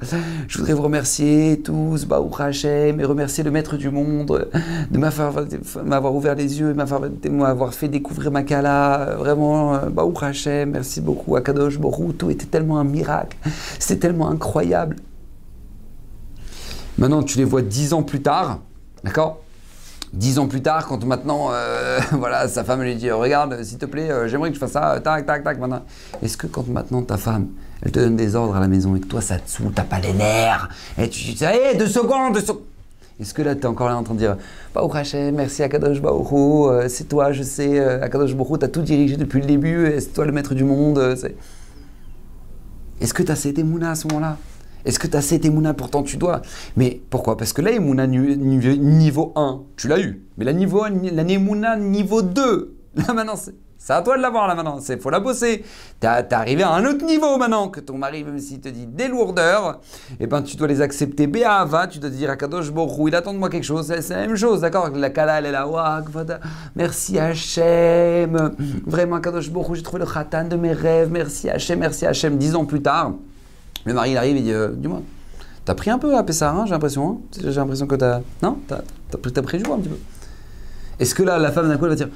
[0.47, 4.49] je voudrais vous remercier tous, Baou Hachem, et remercier le maître du monde
[4.93, 9.17] de m'avoir ouvert les yeux, de m'avoir fait découvrir ma kala.
[9.19, 11.35] Vraiment, Baou Hachem, merci beaucoup.
[11.35, 13.37] Akadosh Borou, tout était tellement un miracle.
[13.81, 14.97] C'était tellement incroyable.
[16.97, 18.61] Maintenant, tu les vois dix ans plus tard,
[19.03, 19.41] d'accord?
[20.13, 23.87] Dix ans plus tard, quand maintenant, euh, voilà, sa femme lui dit Regarde, s'il te
[23.87, 25.85] plaît, euh, j'aimerais que je fasse ça, tac, tac, tac, maintenant.
[26.23, 27.49] Est-ce que quand maintenant ta femme,
[27.83, 29.85] elle te donne des ordres à la maison et que toi ça te saoule, t'as
[29.85, 30.69] pas les nerfs,
[30.99, 32.63] et tu dis Hé, deux secondes, deux secondes.
[33.21, 34.39] Est-ce que là, tu es encore là en train de dire
[34.75, 38.81] Baou Hachem, merci Akadosh Baourou, euh, c'est toi, je sais, Akadosh Baourou, tu as tout
[38.81, 40.99] dirigé depuis le début, c'est toi le maître du monde.
[43.01, 44.39] Est-ce que tu as cet émouna à ce moment-là?
[44.85, 46.43] Est-ce que tu as cette émouna Pourtant, tu dois?
[46.77, 47.37] Mais pourquoi?
[47.37, 50.25] Parce que là, émouna niveau 1, tu l'as eu.
[50.39, 53.37] Mais la, niveau, la niveau 2, là maintenant,
[53.83, 55.65] c'est à toi de l'avoir là maintenant, il faut la bosser.
[56.01, 58.87] Tu es arrivé à un autre niveau maintenant, que ton mari, même s'il te dit
[58.87, 59.81] des lourdeurs,
[60.21, 63.33] eh ben tu dois les accepter béava, tu dois dire à Kadosh Borou, il attend
[63.33, 64.91] de moi quelque chose, c'est la même chose, d'accord?
[64.91, 65.67] La Kala, elle est là,
[66.77, 68.53] merci Hachem,
[68.87, 72.55] vraiment Kadosh Borou, j'ai trouvé le khatan de mes rêves, merci Hachem, merci Hachem, dix
[72.55, 73.15] ans plus tard.
[73.85, 75.03] Le mari, il arrive et dit euh, Dis-moi,
[75.65, 77.09] t'as pris un peu à Pessar, hein, j'ai l'impression.
[77.11, 78.21] Hein j'ai l'impression que t'as.
[78.43, 78.81] Non T'as
[79.13, 79.99] as, pris jour un petit peu.
[80.99, 82.09] Est-ce que là, la femme d'un coup, elle va dire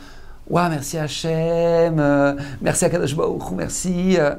[0.49, 3.17] Waouh, merci Hachem, euh, merci à Kadosh
[3.53, 4.17] merci.
[4.19, 4.35] Euh.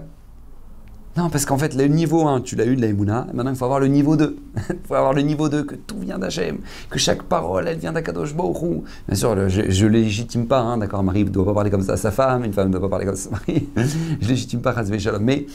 [1.17, 3.55] Non, parce qu'en fait, le niveau 1, tu l'as eu de la Emouna, maintenant il
[3.55, 4.35] faut avoir le niveau 2.
[4.69, 6.57] il faut avoir le niveau 2, que tout vient d'Hachem,
[6.89, 10.99] que chaque parole, elle vient d'Akadosh Baruch Bien sûr, je ne légitime pas, hein, d'accord,
[10.99, 12.81] un mari ne doit pas parler comme ça à sa femme, une femme ne doit
[12.81, 13.69] pas parler comme ça à son mari.
[14.19, 15.23] je légitime pas Shalom.
[15.23, 15.45] Mais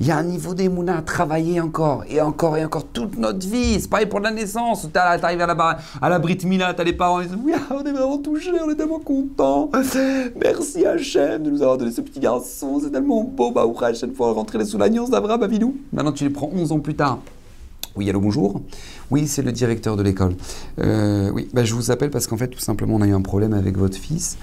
[0.00, 3.46] il y a un niveau d'Emouna à travailler encore, et encore, et encore, toute notre
[3.46, 3.78] vie.
[3.78, 4.88] C'est pareil pour la naissance.
[4.90, 7.52] Tu arrives à la, à la Brit Mila, tu as les parents, ils disent Oui,
[7.70, 9.70] on est vraiment touchés, on est tellement contents.
[10.42, 13.50] Merci Hachem de nous avoir donné ce petit garçon, c'est tellement beau.
[13.50, 15.76] Bah, Hachem, il faut rentrer sous l'agneau d'Abraham Avinou.
[15.92, 17.20] Maintenant, tu les prends 11 ans plus tard.
[17.96, 18.62] Oui, allô, bonjour.
[19.10, 20.36] Oui, c'est le directeur de l'école.
[20.78, 23.20] Euh, oui, bah, je vous appelle parce qu'en fait, tout simplement, on a eu un
[23.20, 24.38] problème avec votre fils.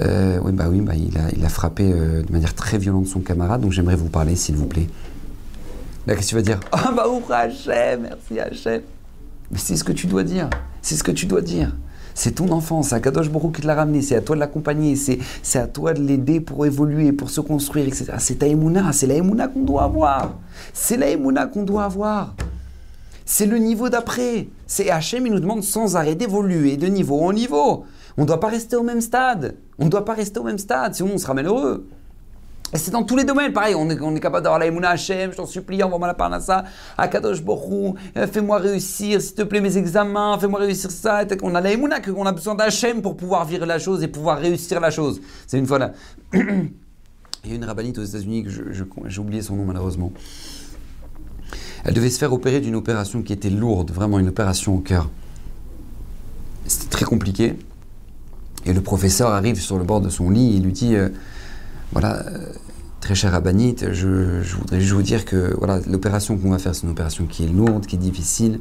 [0.00, 3.06] Euh, oui, bah oui, bah, il, a, il a frappé euh, de manière très violente
[3.06, 4.86] son camarade, donc j'aimerais vous parler, s'il vous plaît.
[6.06, 6.60] Là, qu'est-ce que tu vas dire?
[6.72, 8.82] Ah, bah, ouvre Hachem, merci Hachem.
[9.50, 10.48] Mais c'est ce que tu dois dire.
[10.82, 11.74] C'est ce que tu dois dire.
[12.18, 14.96] C'est ton enfant, c'est Akadosh Borou qui te l'a ramené, c'est à toi de l'accompagner,
[14.96, 18.06] c'est à toi de l'aider pour évoluer, pour se construire, etc.
[18.18, 20.34] C'est ta émouna, c'est la émouna qu'on doit avoir.
[20.72, 22.34] C'est la émouna qu'on doit avoir.
[23.24, 24.48] C'est le niveau d'après.
[24.66, 27.84] C'est il nous demande sans arrêt d'évoluer de niveau en niveau.
[28.16, 29.54] On ne doit pas rester au même stade.
[29.78, 31.86] On ne doit pas rester au même stade, sinon on sera malheureux.
[32.74, 35.46] C'est dans tous les domaines, pareil, on est, capable d'avoir la Emouna Hachem, je t'en
[35.46, 36.64] supplie, envoie-moi la parnassa,
[36.98, 41.22] Akadosh Borou, euh, fais-moi réussir, s'il te plaît, mes examens, fais-moi réussir ça.
[41.42, 44.38] On a la Emouna, qu'on a besoin d'Hachem pour pouvoir vivre la chose et pouvoir
[44.38, 45.20] réussir la chose.
[45.46, 45.92] C'est une fois là.
[47.44, 50.12] Il y a une rabbinite aux États-Unis, que j'ai oublié son nom malheureusement.
[51.84, 55.08] Elle devait se faire opérer d'une opération qui était lourde, vraiment une opération au cœur.
[56.66, 57.56] C'était très compliqué.
[58.66, 61.08] Et le professeur arrive sur le bord de son lit et lui dit euh,
[61.92, 62.52] voilà, euh,
[63.00, 66.82] très cher Abanite, je, voudrais juste vous dire que voilà, l'opération qu'on va faire, c'est
[66.82, 68.60] une opération qui est lourde, qui est difficile.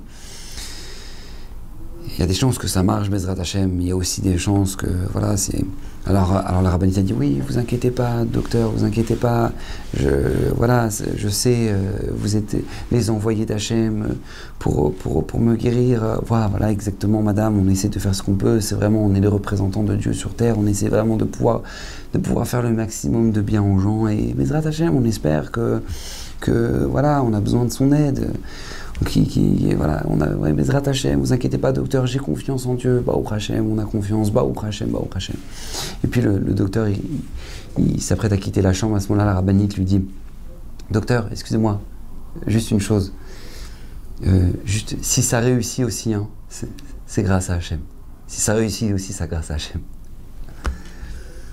[2.13, 4.37] Il y a des chances que ça marche, Bezrat Hashem, il y a aussi des
[4.37, 5.63] chances que, voilà, c'est...
[6.09, 9.51] Alors, alors la rabbinite a dit, oui, vous inquiétez pas, docteur, vous inquiétez pas,
[9.93, 10.07] je,
[10.55, 11.75] voilà, je sais, euh,
[12.15, 12.55] vous êtes
[12.93, 14.15] les envoyés d'Hachem
[14.57, 16.21] pour, pour, pour, me guérir.
[16.25, 19.19] Voilà, voilà, exactement, madame, on essaie de faire ce qu'on peut, c'est vraiment, on est
[19.19, 21.63] les représentants de Dieu sur terre, on essaie vraiment de pouvoir,
[22.13, 25.81] de pouvoir faire le maximum de bien aux gens, et Bezrat Hashem, on espère que,
[26.39, 28.31] que, voilà, on a besoin de son aide
[29.05, 32.73] qui, qui, voilà, on a, ouais, Bezrat Hashem, vous inquiétez pas, docteur, j'ai confiance en
[32.73, 35.35] Dieu, Baou Hashem, on a confiance, Baou Hashem, Baou Hashem.
[36.03, 36.87] Et puis le, docteur,
[37.77, 40.03] il, s'apprête à quitter la chambre, à ce moment-là, la rabbinite lui dit
[40.89, 41.79] Docteur, excusez-moi,
[42.47, 43.13] juste une chose,
[44.25, 46.27] euh, juste, si ça réussit aussi, hein,
[47.05, 47.79] c'est grâce à Hachem.
[48.25, 49.81] Si ça réussit aussi, c'est grâce à Hachem.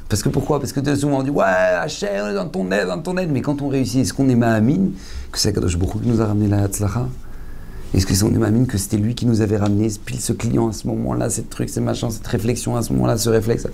[0.09, 0.61] Parce que pourquoi?
[0.61, 3.31] Parce que souvent on dit Ouais, Hachem, on est dans ton aide, dans ton aide.
[3.31, 4.93] Mais quand on réussit, est-ce qu'on est Mahamine
[5.33, 7.09] que c'est Kadosh Baruch qui nous a ramené la Hatzlacha
[7.93, 10.73] est-ce que on imagine que c'était lui qui nous avait ramené pile ce client à
[10.73, 13.69] ce moment-là, ce truc, ce machin, cette réflexion à ce moment-là, ce réflexe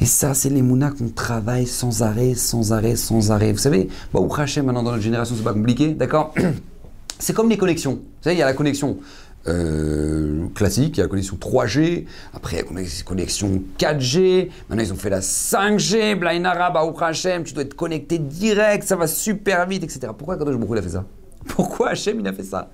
[0.00, 3.52] Et ça, c'est les mounas qu'on travaille sans arrêt, sans arrêt, sans arrêt.
[3.52, 6.34] Vous savez, bon, Hachem, maintenant dans notre génération, c'est pas compliqué, d'accord
[7.18, 7.92] C'est comme les connexions.
[7.92, 8.98] Vous savez, il y a la connexion
[9.46, 14.84] euh, classique, il y a la connexion 3G, après y a la connexion 4G, maintenant
[14.84, 19.06] ils ont fait la 5G, Blainara, Baruch Hashem, tu dois être connecté direct, ça va
[19.06, 20.12] super vite, etc.
[20.16, 21.04] Pourquoi Kadosh Baruch a fait ça?
[21.48, 22.70] Pourquoi Hashem il a fait ça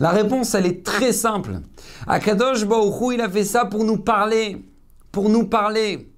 [0.00, 1.60] La réponse elle est très simple.
[2.06, 4.64] Akadosh Baruch il a fait ça pour nous parler,
[5.12, 6.08] pour nous parler.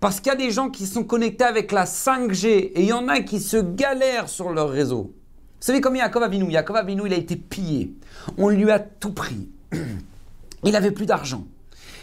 [0.00, 2.92] Parce qu'il y a des gens qui sont connectés avec la 5G et il y
[2.92, 5.12] en a qui se galèrent sur leur réseau.
[5.60, 7.94] Vous savez comme Yaakov Avinu Yaakov Avinu, il a été pillé.
[8.36, 9.48] On lui a tout pris.
[10.64, 11.44] Il n'avait plus d'argent.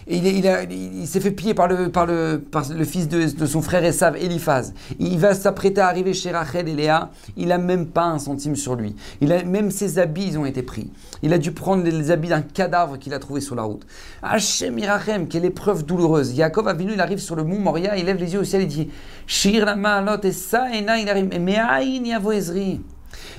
[0.07, 2.41] Il, s'est fait piller par le,
[2.83, 4.73] fils de, son frère Esav, Eliphaz.
[4.99, 7.09] Il va s'apprêter à arriver chez Rachel et Léa.
[7.37, 8.95] Il n'a même pas un centime sur lui.
[9.21, 10.91] Il a, même ses habits, ils ont été pris.
[11.23, 13.85] Il a dû prendre les, habits d'un cadavre qu'il a trouvé sur la route.
[14.21, 16.33] Hachem Irachem, quelle épreuve douloureuse.
[16.33, 18.67] Yaakov Avinu, il arrive sur le mont Moria, il lève les yeux au ciel et
[18.67, 18.89] dit
[19.25, 21.29] Shir la lot et ça, et il arrive.
[21.41, 22.79] Mais aïn yavo Ezri.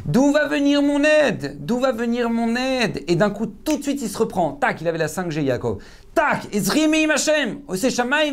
[0.05, 1.57] D'où va venir mon aide?
[1.61, 3.03] D'où va venir mon aide?
[3.09, 4.53] Et d'un coup, tout de suite, il se reprend.
[4.53, 5.79] Tac, il avait la 5G, Yaakov.
[6.17, 7.85] Tac, Ezrimi Hashem, Ose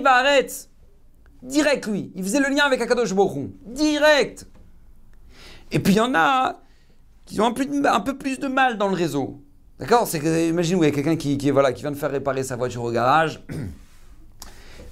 [0.02, 0.70] va arrête.
[1.44, 2.14] Direct, lui.
[2.16, 4.48] Il faisait le lien avec Akadosh Baruch Direct.
[5.70, 6.62] Et puis, il y en a
[7.26, 9.42] qui ont un peu, un peu plus de mal dans le réseau.
[9.80, 10.08] D'accord?
[10.08, 12.44] C'est que, imagine, il y a quelqu'un qui, qui, voilà, qui vient de faire réparer
[12.44, 13.44] sa voiture au garage.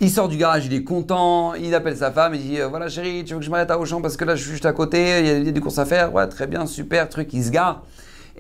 [0.02, 2.90] Il sort du garage, il est content, il appelle sa femme, il dit euh, Voilà
[2.90, 4.74] chérie, tu veux que je m'arrête à Auchan parce que là je suis juste à
[4.74, 6.12] côté, il y a, des courses à faire.
[6.12, 7.84] Ouais, très bien, super, truc, il se gare.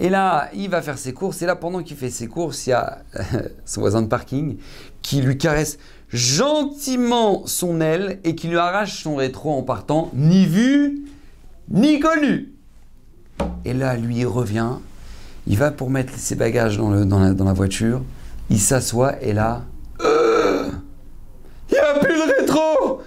[0.01, 1.43] Et là, il va faire ses courses.
[1.43, 3.03] Et là, pendant qu'il fait ses courses, il y a
[3.65, 4.57] son voisin de parking
[5.03, 5.77] qui lui caresse
[6.09, 11.03] gentiment son aile et qui lui arrache son rétro en partant, ni vu,
[11.69, 12.51] ni connu.
[13.63, 14.71] Et là, lui, il revient,
[15.45, 18.01] il va pour mettre ses bagages dans, le, la, voiture,
[18.49, 19.61] il s'assoit et là,
[19.99, 23.01] il n'y a plus de rétro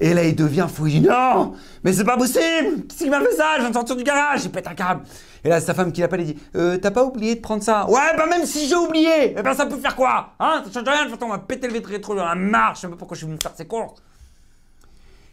[0.00, 0.86] Et là, il devient fou.
[0.86, 1.52] Il dit Non,
[1.84, 4.44] mais c'est pas possible Qu'est-ce qui m'a fait ça Je viens de sortir du garage,
[4.44, 5.02] il pète un câble.
[5.44, 7.88] Et là, sa femme qui l'appelle, il dit euh, T'as pas oublié de prendre ça?
[7.88, 10.62] Ouais, bah même si j'ai oublié, eh ben ça peut faire quoi Hein?
[10.64, 12.80] Ça change rien, de toute façon, on va péter le rétro dans la marche, je
[12.82, 14.02] sais pas pourquoi je suis venu faire ses courses.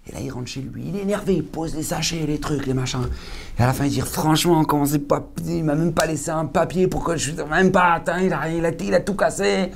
[0.08, 2.65] Et là, il rentre chez lui, il est énervé, il pose les sachets, les trucs,
[2.65, 3.10] les machins.
[3.60, 5.25] Et à la fin, il dit Franchement, comment c'est pas.
[5.45, 7.32] Il m'a même pas laissé un papier pour que je.
[7.34, 9.71] Même pas, atteint, il a, il a, il a tout cassé.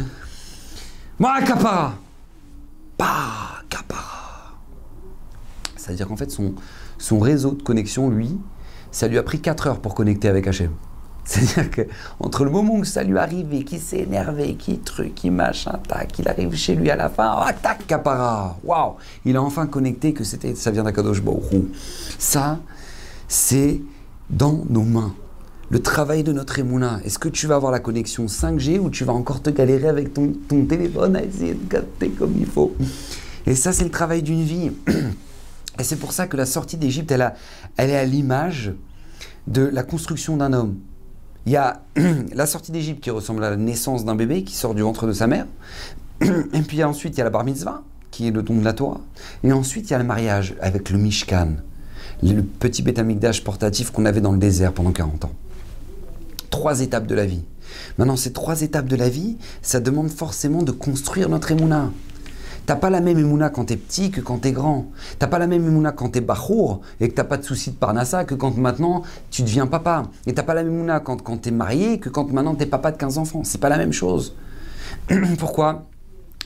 [1.19, 1.95] Moi, capara
[2.97, 3.61] bah,
[5.91, 6.31] C'est-à-dire qu'en fait,
[6.97, 8.37] son, réseau de connexion, lui,
[8.91, 10.71] ça lui a pris 4 heures pour connecter avec HM.
[11.23, 15.79] C'est-à-dire qu'entre le moment où ça lui arrivait, qu'il s'est énervé, qu'il truc, qu'il machin,
[15.87, 19.67] tac, il arrive chez lui à la fin, ah, tac, capara, waouh, il a enfin
[19.67, 21.43] connecté que c'était, ça vient d'Akadosh Baruch
[22.17, 22.59] Ça,
[23.27, 23.81] c'est
[24.29, 25.13] dans nos mains
[25.71, 26.99] le travail de notre émouna.
[27.05, 30.13] Est-ce que tu vas avoir la connexion 5G ou tu vas encore te galérer avec
[30.13, 30.33] ton,
[30.67, 32.75] téléphone à essayer de capter comme il faut?
[33.45, 34.71] Et ça, c'est le travail d'une vie.
[35.79, 37.31] Et c'est pour ça que la sortie d'Égypte, elle,
[37.77, 38.73] est à l'image
[39.47, 40.77] de la construction d'un homme.
[41.45, 41.81] Il y a
[42.33, 45.13] la sortie d'Égypte qui ressemble à la naissance d'un bébé qui sort du ventre de
[45.13, 45.47] sa mère.
[46.21, 48.73] Et puis ensuite, il y a la bar mitzvah, qui est le don de la
[48.73, 49.01] Torah.
[49.43, 51.55] Et ensuite, il y a le mariage avec le Mishkan,
[52.21, 55.31] le petit bétamigdash portatif qu'on avait dans le désert pendant 40 ans
[56.51, 57.41] trois étapes de la vie.
[57.97, 61.91] Maintenant, ces trois étapes de la vie, ça demande forcément de construire notre émouna.
[62.71, 64.85] T'as pas la même émouna quand t'es petit que quand t'es grand.
[65.19, 67.75] T'as pas la même émouna quand t'es bachour et que t'as pas de soucis de
[67.75, 70.03] parnassa que quand maintenant tu deviens papa.
[70.25, 72.93] Et t'as pas la même émouna quand, quand t'es marié que quand maintenant t'es papa
[72.93, 73.41] de 15 enfants.
[73.43, 74.37] C'est pas la même chose.
[75.37, 75.83] Pourquoi?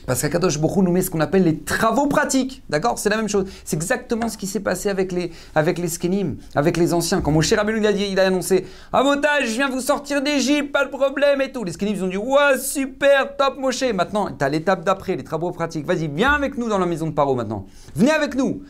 [0.06, 2.62] Parce qu'Akadosh Bokhu nous met ce qu'on appelle les travaux pratiques.
[2.68, 2.98] D'accord?
[2.98, 3.46] C'est la même chose.
[3.64, 7.20] C'est exactement ce qui s'est passé avec les, avec skenim, avec les anciens.
[7.20, 10.84] Quand Moshe Rabbeinu il a, dit, il a annoncé je viens vous sortir d'Égypte, pas
[10.84, 11.64] de problème et tout.
[11.64, 13.82] Les skenim ils ont dit Ouais, super, top Moshe.
[13.94, 15.86] Maintenant, tu l'étape d'après, les travaux pratiques.
[15.86, 17.66] Vas-y, viens avec nous dans la maison de Paro maintenant.
[17.94, 18.62] Venez avec nous.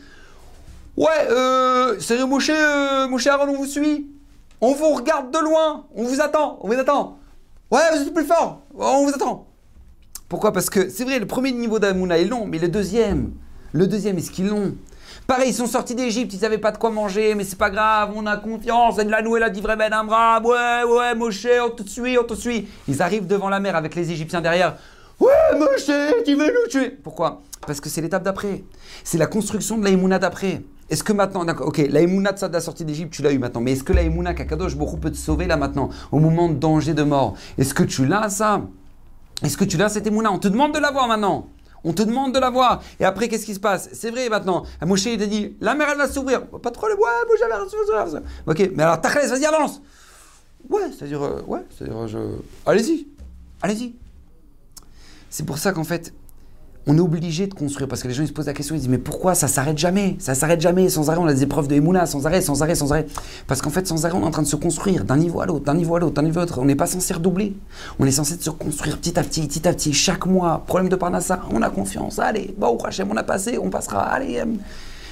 [0.95, 4.07] Ouais, euh, c'est Moshe, euh, Moshe Aaron, on vous suit.
[4.59, 5.85] On vous regarde de loin.
[5.95, 6.57] On vous attend.
[6.61, 7.19] On vous attend.
[7.69, 8.61] Ouais, vous êtes plus fort.
[8.75, 9.46] On vous attend.
[10.29, 10.51] Pourquoi?
[10.51, 13.31] Parce que c'est vrai, le premier niveau d'Amouna est long, mais le deuxième,
[13.71, 14.75] le deuxième, est-ce qu'ils l'ont?
[15.25, 18.11] Pareil, ils sont sortis d'Égypte, ils n'avaient pas de quoi manger, mais c'est pas grave,
[18.15, 22.17] on a confiance, la nouée a dit vrai bras, ouais, ouais, Moshe, on te suit,
[22.17, 22.67] on te suit.
[22.89, 24.77] Ils arrivent devant la mer avec les Égyptiens derrière.
[25.19, 25.89] Ouais, Moshe,
[26.25, 26.89] tu veux nous tuer?
[26.89, 27.41] Pourquoi?
[27.65, 28.63] Parce que c'est l'étape d'après.
[29.03, 30.61] C'est la construction de la d'après.
[30.89, 33.83] Est-ce que maintenant, ok, la de la sortie d'Égypte, tu l'as eu maintenant, mais est-ce
[33.83, 37.03] que la Emouna Kakadosh beaucoup peut te sauver là maintenant, au moment de danger de
[37.03, 37.35] mort?
[37.57, 38.61] Est-ce que tu l'as ça?
[39.43, 40.31] Est-ce que tu l'as cette émouna?
[40.31, 41.47] On te demande de la voir maintenant.
[41.83, 42.81] On te demande de la voir.
[42.99, 43.89] Et après, qu'est-ce qui se passe?
[43.93, 44.63] C'est vrai maintenant.
[44.81, 46.45] Moshe, il t'a dit la mer, elle va s'ouvrir.
[46.47, 48.21] Pas trop le bois, Moshe, elle va.
[48.47, 49.81] Ok, mais alors, Tachles, vas-y, avance.
[50.69, 52.17] Ouais, c'est-à-dire, euh, ouais, c'est-à-dire, je.
[52.65, 53.07] Allez-y.
[53.61, 53.95] Allez-y.
[55.29, 56.13] C'est pour ça qu'en fait,
[56.87, 58.79] on est obligé de construire parce que les gens ils se posent la question, ils
[58.79, 60.15] disent mais pourquoi ça s'arrête jamais?
[60.19, 62.75] Ça s'arrête jamais, sans arrêt on a des épreuves de Emouna, sans arrêt, sans arrêt,
[62.75, 63.05] sans arrêt.
[63.45, 65.45] Parce qu'en fait sans arrêt on est en train de se construire d'un niveau à
[65.45, 66.59] l'autre, d'un niveau à l'autre, d'un niveau à l'autre.
[66.59, 67.55] On n'est pas censé redoubler.
[67.99, 70.63] On est censé se construire petit à petit, petit à petit, chaque mois.
[70.65, 72.19] Problème de Parnassa, on a confiance.
[72.19, 74.03] Allez, bon, Hachem, on a passé, on passera.
[74.03, 74.41] Allez.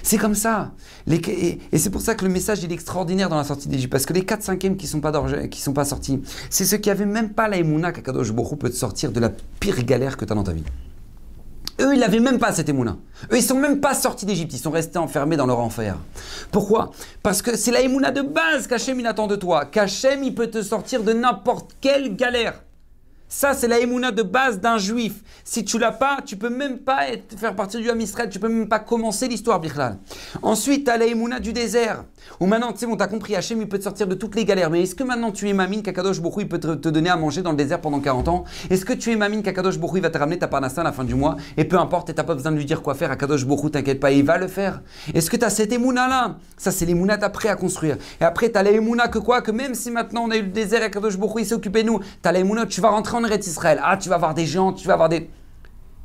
[0.01, 0.71] C'est comme ça.
[1.07, 3.91] et, c'est pour ça que le message il est extraordinaire dans la sortie d'Égypte.
[3.91, 5.11] Parce que les 4 5 qui ne sont, pas
[5.49, 8.69] qui sont pas sortis, c'est ceux qui n'avaient même pas la Emouna qu'Akadosh Borou peut
[8.69, 10.63] te sortir de la pire galère que tu as dans ta vie.
[11.81, 12.97] Eux, ils n'avaient même pas cette émouna.
[13.31, 14.53] Eux, ils sont même pas sortis d'Égypte.
[14.53, 15.97] Ils sont restés enfermés dans leur enfer.
[16.51, 16.91] Pourquoi?
[17.21, 19.65] Parce que c'est la émouna de base qu'Hachem il attend de toi.
[19.65, 22.61] Qu'Hachem il peut te sortir de n'importe quelle galère.
[23.27, 25.23] Ça, c'est la émouna de base d'un juif.
[25.43, 28.47] Si tu l'as pas, tu peux même pas être, faire partie du Ham tu peux
[28.47, 29.97] même pas commencer l'histoire, Bichlal.
[30.43, 32.03] Ensuite, tu as la émouna du désert.
[32.39, 34.45] Où maintenant, tu sais, on t'a compris, Hachem, il peut te sortir de toutes les
[34.45, 34.69] galères.
[34.69, 37.41] Mais est-ce que maintenant tu es mamine qu'Akadosh Bokhu, il peut te, donner à manger
[37.41, 38.43] dans le désert pendant 40 ans?
[38.69, 40.91] Est-ce que tu es mamine qu'Akadosh Bokhu, il va te ramener ta parnassa à la
[40.91, 41.35] fin du mois?
[41.57, 43.99] Et peu importe, tu n'as pas besoin de lui dire quoi faire, Akadosh Bokhu, t'inquiète
[43.99, 44.81] pas, il va le faire.
[45.13, 46.37] Est-ce que tu as cette émouna-là?
[46.57, 47.97] Ça, c'est l'émouna d'après à construire.
[48.21, 49.41] Et après, tu as la émouna que quoi?
[49.41, 51.83] Que même si maintenant on a eu le désert et Akadosh Bokhu, il s'est occupé
[51.83, 53.79] de nous, tu as émouna, tu vas rentrer en Eretz Israël.
[53.83, 55.29] Ah, tu vas voir des gens, tu vas voir des.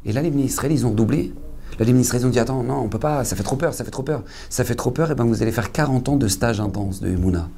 [0.05, 1.33] Et là, les ministres ils ont doublé.
[1.79, 3.75] Là, les ministres ils ont dit Attends, non, on peut pas, ça fait trop peur,
[3.75, 4.23] ça fait trop peur.
[4.49, 7.09] Ça fait trop peur, et ben vous allez faire 40 ans de stage intense de
[7.09, 7.49] Emouna.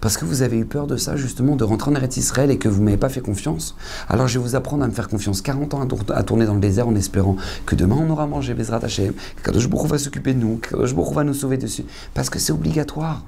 [0.00, 2.58] Parce que vous avez eu peur de ça, justement, de rentrer en Eretz Israël et
[2.58, 3.76] que vous ne m'avez pas fait confiance.
[4.08, 5.42] Alors je vais vous apprendre à me faire confiance.
[5.42, 7.36] 40 ans à, tourner dans le désert en espérant
[7.66, 10.94] que demain on aura mangé Bezrat Hashem, que Kadosh va s'occuper de nous, que Kadosh
[10.94, 11.84] va nous sauver dessus.
[12.14, 13.24] Parce que c'est obligatoire.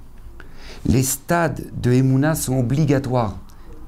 [0.87, 3.39] Les stades de Emouna sont obligatoires.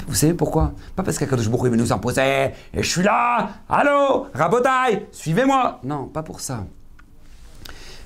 [0.06, 0.72] Vous savez pourquoi?
[0.94, 5.80] Pas parce qu'Akadosh Baruch veut nous imposer et je suis là, allô, rabotaille, suivez-moi.
[5.84, 6.64] Non, pas pour ça.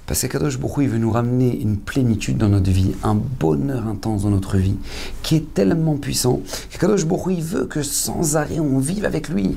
[0.07, 4.31] Parce qu'Akadosh Baruch veut nous ramener une plénitude dans notre vie, un bonheur intense dans
[4.31, 4.77] notre vie,
[5.23, 9.57] qui est tellement puissant qu'Akadosh Baruch veut que sans arrêt on vive avec lui.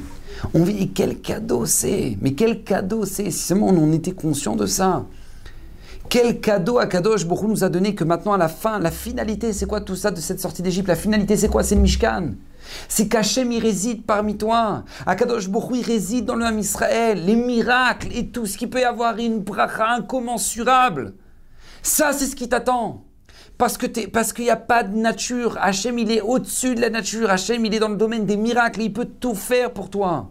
[0.54, 4.56] On vit, et quel cadeau c'est Mais quel cadeau c'est Si seulement on était conscient
[4.56, 5.06] de ça.
[6.14, 9.66] Quel cadeau Akadosh Baruch nous a donné que maintenant à la fin, la finalité, c'est
[9.66, 10.88] quoi tout ça de cette sortie d'Égypte?
[10.88, 11.64] La finalité, c'est quoi?
[11.64, 12.36] C'est Mishkan.
[12.88, 14.84] C'est qu'Hachem, il réside parmi toi.
[15.08, 17.26] Akadosh Baruch il réside dans le Ham Israël.
[17.26, 21.16] Les miracles et tout ce qui peut y avoir, une bracha incommensurable.
[21.82, 23.06] Ça, c'est ce qui t'attend.
[23.58, 25.58] Parce que parce qu'il n'y a pas de nature.
[25.60, 27.32] Hachem, il est au-dessus de la nature.
[27.32, 28.84] Hachem, il est dans le domaine des miracles.
[28.84, 30.30] Il peut tout faire pour toi.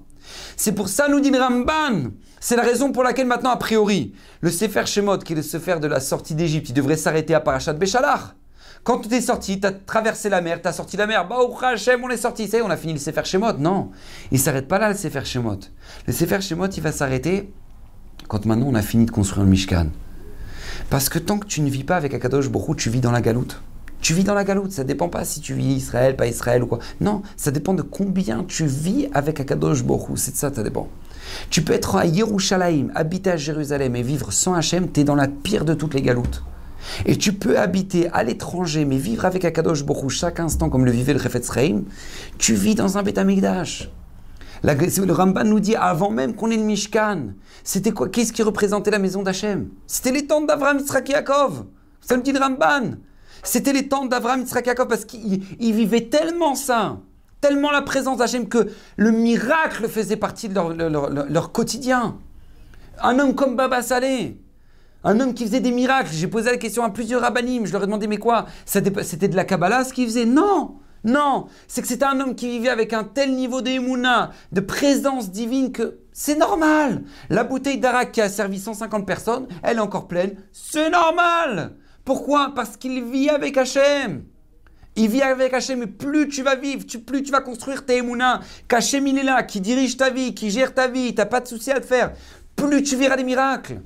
[0.56, 2.12] C'est pour ça, nous dit le Ramban.
[2.44, 5.78] C'est la raison pour laquelle maintenant, a priori, le Sefer Shemot, qui est le Sefer
[5.78, 8.34] de la sortie d'Égypte, il devrait s'arrêter à Parashat Béchalar.
[8.82, 11.36] Quand tu es sorti, tu as traversé la mer, tu as sorti la mer, bah,
[11.62, 13.58] Hachem, on est sorti, ça on a fini le Sefer Shemot.
[13.58, 13.92] Non,
[14.32, 15.60] il s'arrête pas là, le Sefer Shemot.
[16.08, 17.48] Le Sefer Shemot, il va s'arrêter
[18.26, 19.86] quand maintenant on a fini de construire le Mishkan.
[20.90, 23.20] Parce que tant que tu ne vis pas avec Akadosh Baruch tu vis dans la
[23.20, 23.62] galoute.
[24.00, 26.66] Tu vis dans la galoute, ça dépend pas si tu vis Israël, pas Israël ou
[26.66, 26.80] quoi.
[27.00, 30.88] Non, ça dépend de combien tu vis avec Akadosh Baruch c'est de ça, ça dépend.
[31.50, 35.14] Tu peux être à Yerushalayim, habiter à Jérusalem et vivre sans Hachem, tu es dans
[35.14, 36.42] la pire de toutes les galoutes.
[37.06, 40.90] Et tu peux habiter à l'étranger, mais vivre avec Akadosh Baruch chaque instant comme le
[40.90, 41.50] vivait le Refetz
[42.38, 43.20] tu vis dans un Beth
[44.64, 48.92] le Ramban nous dit avant même qu'on ait le Mishkan, c'était quoi Qu'est-ce qui représentait
[48.92, 49.68] la maison d'Hachem?
[49.86, 50.48] C'était les tentes
[51.08, 51.64] Yaakov.
[52.00, 52.96] Ça me dit le Ramban.
[53.42, 56.98] C'était les tentes d'Avraham, Yitzhak Yaakov parce qu'ils vivaient tellement ça
[57.42, 62.16] tellement la présence d'Hachem que le miracle faisait partie de leur, quotidien.
[63.02, 64.38] Un homme comme Baba Saleh,
[65.04, 66.10] un homme qui faisait des miracles.
[66.12, 68.46] J'ai posé la question à plusieurs rabbinim, je leur ai demandé mais quoi?
[68.64, 72.48] C'était de la Kabbalah ce qu'il faisait Non non, c'est que c'était un homme qui
[72.48, 77.02] vivait avec un tel niveau d'émouna, de présence divine que c'est normal.
[77.28, 80.36] La bouteille d'arak qui a servi 150 personnes, elle est encore pleine.
[80.52, 81.74] C'est normal.
[82.04, 82.52] Pourquoi?
[82.54, 84.22] Parce qu'il vit avec Hachem.
[84.96, 88.40] Il vit avec Hachem, mais plus tu vas vivre, plus tu vas construire tes émouna,
[88.68, 91.48] qu'Hachem il est là, qui dirige ta vie, qui gère ta vie, t'as pas de
[91.48, 92.12] souci à te faire,
[92.56, 93.80] plus tu verras des miracles,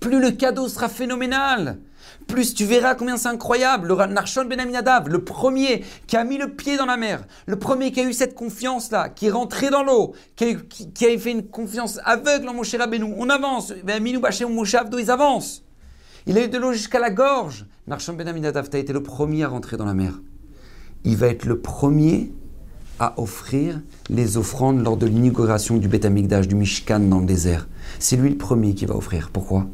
[0.00, 1.78] plus le cadeau sera phénoménal,
[2.26, 3.88] plus tu verras combien c'est incroyable.
[3.88, 7.58] Le Narshon Ben Aminadav, le premier qui a mis le pied dans la mer, le
[7.58, 11.48] premier qui a eu cette confiance-là, qui est rentré dans l'eau, qui, a fait une
[11.48, 13.14] confiance aveugle en Moshe Rabbeinu.
[13.16, 15.64] On avance, ben Minou Bachem Moshe Avdo, ils avancent.
[16.26, 17.64] Il a eu de l'eau jusqu'à la gorge.
[17.86, 20.12] Narsham Ben Aminadav, a été le premier à rentrer dans la mer.
[21.04, 22.32] Il va être le premier
[22.98, 23.80] à offrir
[24.10, 27.68] les offrandes lors de l'inauguration du Beth du Mishkan dans le désert.
[27.98, 29.30] C'est lui le premier qui va offrir.
[29.32, 29.66] Pourquoi?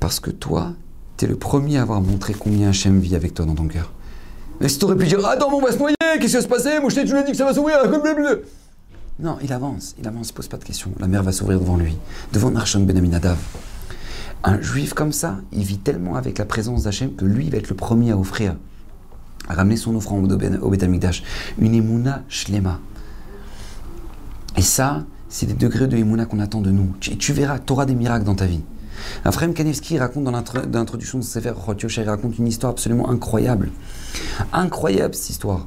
[0.00, 0.74] Parce que toi,
[1.16, 3.92] tu es le premier à avoir montré combien Hachem vit avec toi dans ton cœur.
[4.60, 6.48] Mais si tu aurais pu dire Attends, on va se noyer, qu'est-ce qui va se
[6.48, 6.80] passer?
[6.80, 7.78] Moi, je t'ai dit que ça va s'ouvrir.
[9.20, 10.92] Non, il avance, il avance, il pose pas de questions.
[11.00, 11.96] La mer va s'ouvrir devant lui,
[12.32, 13.38] devant Narshon Ben Aminadav.
[14.44, 17.58] Un juif comme ça, il vit tellement avec la présence d'Hachem que lui, il va
[17.58, 18.54] être le premier à offrir,
[19.54, 20.86] ramener son offrande au Beth
[21.58, 22.80] Une émouna shlema.
[24.56, 26.94] Et ça, C'est des degrés de Emouna qu'on attend de nous.
[27.10, 28.62] Et tu verras, tu auras des miracles dans ta vie.
[29.26, 31.52] Ephraim Kanevski raconte dans l'introduction de ses Sefer
[31.98, 33.70] il raconte une histoire absolument incroyable.
[34.52, 35.66] Incroyable cette histoire.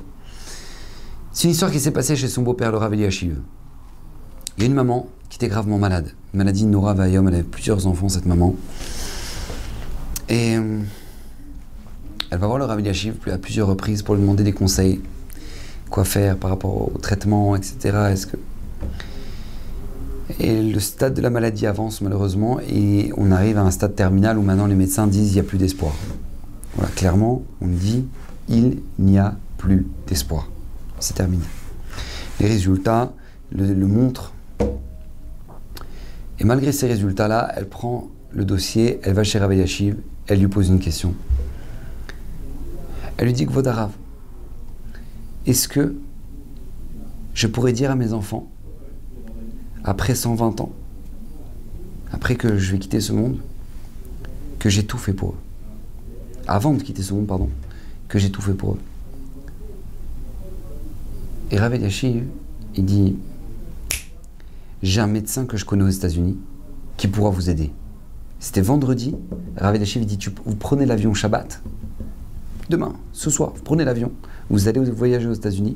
[1.31, 4.73] C'est une histoire qui s'est passée chez son beau-père, le Rav Il y a une
[4.73, 6.11] maman qui était gravement malade.
[6.33, 8.55] Maladie Nora Vayom, elle avait plusieurs enfants, cette maman.
[10.27, 10.79] Et euh,
[12.31, 15.01] elle va voir le Rav Eliashiv à plusieurs reprises pour lui demander des conseils.
[15.89, 18.15] Quoi faire par rapport au traitement, etc.
[20.39, 24.37] Et le stade de la maladie avance malheureusement et on arrive à un stade terminal
[24.37, 25.93] où maintenant les médecins disent il n'y a plus d'espoir.
[26.75, 28.05] Voilà, clairement, on dit
[28.47, 30.49] il n'y a plus d'espoir.
[30.99, 31.43] C'est terminé.
[32.39, 33.11] Les résultats
[33.51, 34.33] le, montrent.
[36.39, 39.51] Et malgré ces résultats-là, elle prend le dossier, elle va chez Rav
[40.27, 41.13] elle lui pose une question.
[43.21, 43.91] Elle lui dit que Vodarav,
[45.45, 45.95] est-ce que
[47.35, 48.49] je pourrais dire à mes enfants
[49.83, 50.71] après 120 ans,
[52.11, 53.37] après que je vais quitter ce monde,
[54.57, 55.37] que j'ai tout fait pour eux?
[56.47, 57.51] Avant de quitter ce monde, pardon,
[58.07, 58.79] que j'ai tout fait pour eux.
[61.51, 63.17] Et Rav il dit
[64.81, 66.39] J'ai un médecin que je connais aux États-Unis
[66.97, 67.71] qui pourra vous aider.
[68.39, 69.15] C'était vendredi.
[69.57, 71.61] Rav il dit Vous prenez l'avion Shabbat.
[72.71, 74.13] Demain, ce soir, vous prenez l'avion.
[74.49, 75.75] Vous allez voyager aux États-Unis.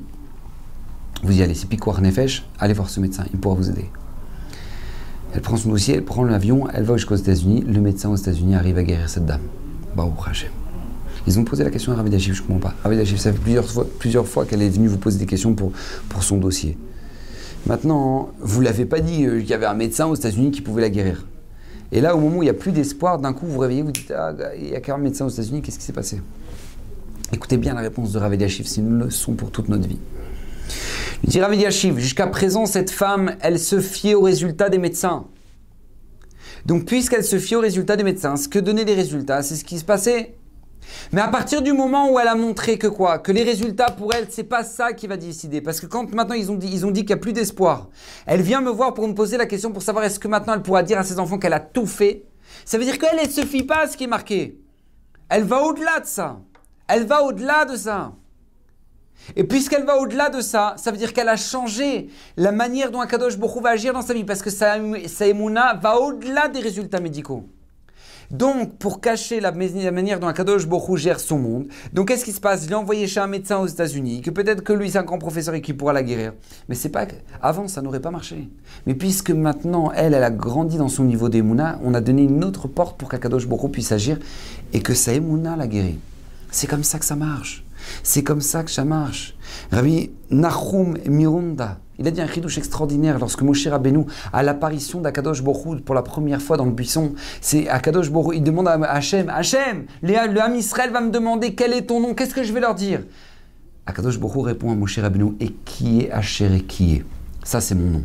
[1.23, 3.89] Vous y allez, c'est Pikwar Nefesh, allez voir ce médecin, il pourra vous aider.
[5.33, 7.65] Elle prend son dossier, elle prend l'avion, elle va jusqu'aux États-Unis.
[7.67, 9.41] Le médecin aux États-Unis arrive à guérir cette dame.
[9.93, 10.09] Bah,
[11.27, 12.75] Ils ont posé la question à Ravid je ne comprends pas.
[12.85, 13.59] Ravid ça fait
[13.99, 15.73] plusieurs fois, qu'elle est venue vous poser des questions pour,
[16.21, 16.77] son dossier.
[17.67, 20.61] Maintenant, vous ne l'avez pas dit euh, qu'il y avait un médecin aux États-Unis qui
[20.61, 21.25] pouvait la guérir.
[21.91, 23.81] Et là, au moment où il n'y a plus d'espoir, d'un coup, vous vous réveillez,
[23.81, 26.21] vous dites Ah, il y a qu'un médecin aux États-Unis, qu'est-ce qui s'est passé?
[27.33, 29.99] Écoutez bien la réponse de Ravid c'est une leçon pour toute notre vie.
[31.23, 31.53] Il dit Rav
[31.97, 35.25] jusqu'à présent, cette femme, elle se fiait aux résultats des médecins.
[36.65, 39.63] Donc, puisqu'elle se fiait aux résultats des médecins, ce que donnaient les résultats, c'est ce
[39.63, 40.35] qui se passait.
[41.11, 43.17] Mais à partir du moment où elle a montré que quoi?
[43.17, 45.61] Que les résultats pour elle, c'est pas ça qui va décider.
[45.61, 47.89] Parce que quand maintenant ils ont dit, dit qu'il n'y a plus d'espoir,
[48.27, 50.61] elle vient me voir pour me poser la question pour savoir est-ce que maintenant elle
[50.61, 52.25] pourra dire à ses enfants qu'elle a tout fait.
[52.65, 54.59] Ça veut dire qu'elle ne se fie pas à ce qui est marqué.
[55.29, 56.39] Elle va au-delà de ça.
[56.87, 58.13] Elle va au-delà de ça.
[59.35, 63.01] Et puisqu'elle va au-delà de ça, ça veut dire qu'elle a changé la manière dont
[63.01, 67.43] Akadosh Bokhu va agir dans sa vie, parce que sa, va au-delà des résultats médicaux.
[68.31, 72.41] Donc, pour cacher la, manière dont Akadosh Bokhu gère son monde, donc qu'est-ce qui se
[72.41, 72.65] passe?
[72.65, 75.19] Il l'a envoyé chez un médecin aux États-Unis, que peut-être que lui c'est un grand
[75.19, 76.33] professeur et qu'il pourra la guérir.
[76.67, 77.05] Mais c'est pas
[77.41, 78.49] avant ça n'aurait pas marché.
[78.87, 82.43] Mais puisque maintenant elle, elle a grandi dans son niveau d'Emouna, on a donné une
[82.43, 84.17] autre porte pour qu'Akadosh Bokhu puisse agir
[84.73, 85.99] et que sa Emouna la guérit.
[86.55, 87.65] C'est comme ça que ça marche.
[88.01, 89.35] C'est comme ça que ça marche.
[89.73, 95.43] Rabbi Nahum Mirunda, il a dit un chidouche extraordinaire lorsque Moshe Rabbeinu, à l'apparition d'Akadosh
[95.43, 99.83] Borou pour la première fois dans le buisson, c'est Akadosh il demande à Hachem, Hachem,
[100.01, 102.73] le Ham Israël va me demander quel est ton nom, qu'est-ce que je vais leur
[102.73, 103.01] dire?
[103.85, 107.05] Akadosh Borou répond à Moshe Rabbeinu, et qui est Hacher et qui est?
[107.43, 108.03] Ça c'est mon nom.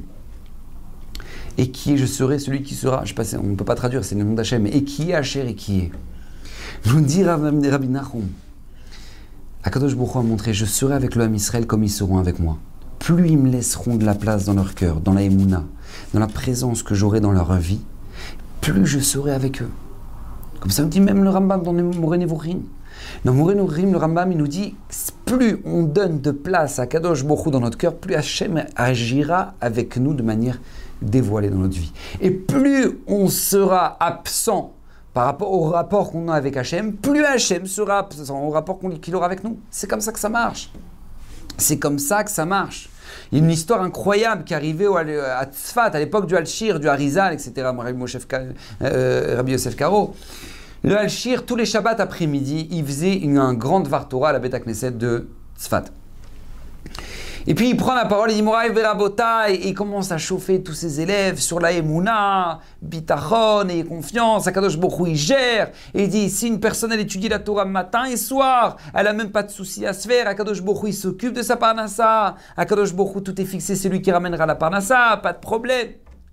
[1.57, 3.76] Et qui est, je serai celui qui sera, je sais pas, on ne peut pas
[3.76, 5.92] traduire, c'est le nom d'Hachem, et qui est Hacher et qui est?
[6.86, 8.28] Nous dit Rabbi Nahum,
[9.62, 12.56] Akadosh Baruch a montré Je serai avec le Israël comme ils seront avec moi.
[12.98, 15.64] Plus ils me laisseront de la place dans leur cœur, dans la Emouna,
[16.14, 17.80] dans la présence que j'aurai dans leur vie,
[18.62, 19.68] plus je serai avec eux.
[20.60, 22.62] Comme ça nous dit même le Rambam dans Morenevurim.
[23.24, 24.74] Dans Morenevurim, le Rambam il nous dit
[25.26, 29.98] plus on donne de place à Kadosh Baruch dans notre cœur, plus Hachem agira avec
[29.98, 30.58] nous de manière
[31.02, 31.92] dévoilée dans notre vie.
[32.22, 34.74] Et plus on sera absent
[35.12, 39.26] par rapport au rapport qu'on a avec Hachem, plus Hachem sera au rapport qu'il aura
[39.26, 39.58] avec nous.
[39.70, 40.70] C'est comme ça que ça marche.
[41.58, 42.88] C'est comme ça que ça marche.
[43.30, 46.88] Il y a une histoire incroyable qui arrivait à Tzfat, à l'époque du Al-Shir, du
[46.88, 47.52] Harizal, etc.
[48.82, 50.14] Euh, Rabbi Yosef Karo.
[50.82, 54.61] Le Al-Shir, tous les Shabbats après-midi, il faisait une, un grand Vartora à la Beta
[54.61, 55.84] Knesset de Tzfat.
[57.47, 60.62] Et puis il prend la parole, il dit Moraï Verabota, et il commence à chauffer
[60.62, 64.47] tous ses élèves sur la Emouna, Bitachon et confiance.
[64.47, 68.05] Akadosh Bokhu il gère, et il dit si une personne elle étudie la Torah matin
[68.05, 70.26] et soir, elle a même pas de souci à se faire.
[70.28, 72.36] Akadosh Bokhu il s'occupe de sa parnassa.
[72.57, 75.88] Akadosh Bokhu tout est fixé, c'est lui qui ramènera la parnassa, pas de problème.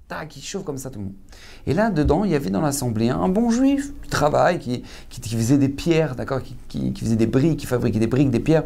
[0.07, 1.15] Tac, il chauffe comme ça tout le monde.
[1.65, 5.35] Et là, dedans, il y avait dans l'assemblée un bon juif qui travaille, qui, qui,
[5.35, 6.55] faisait des pierres, d'accord, qui,
[6.93, 8.63] qui faisait des briques, qui fabriquait des briques, des pierres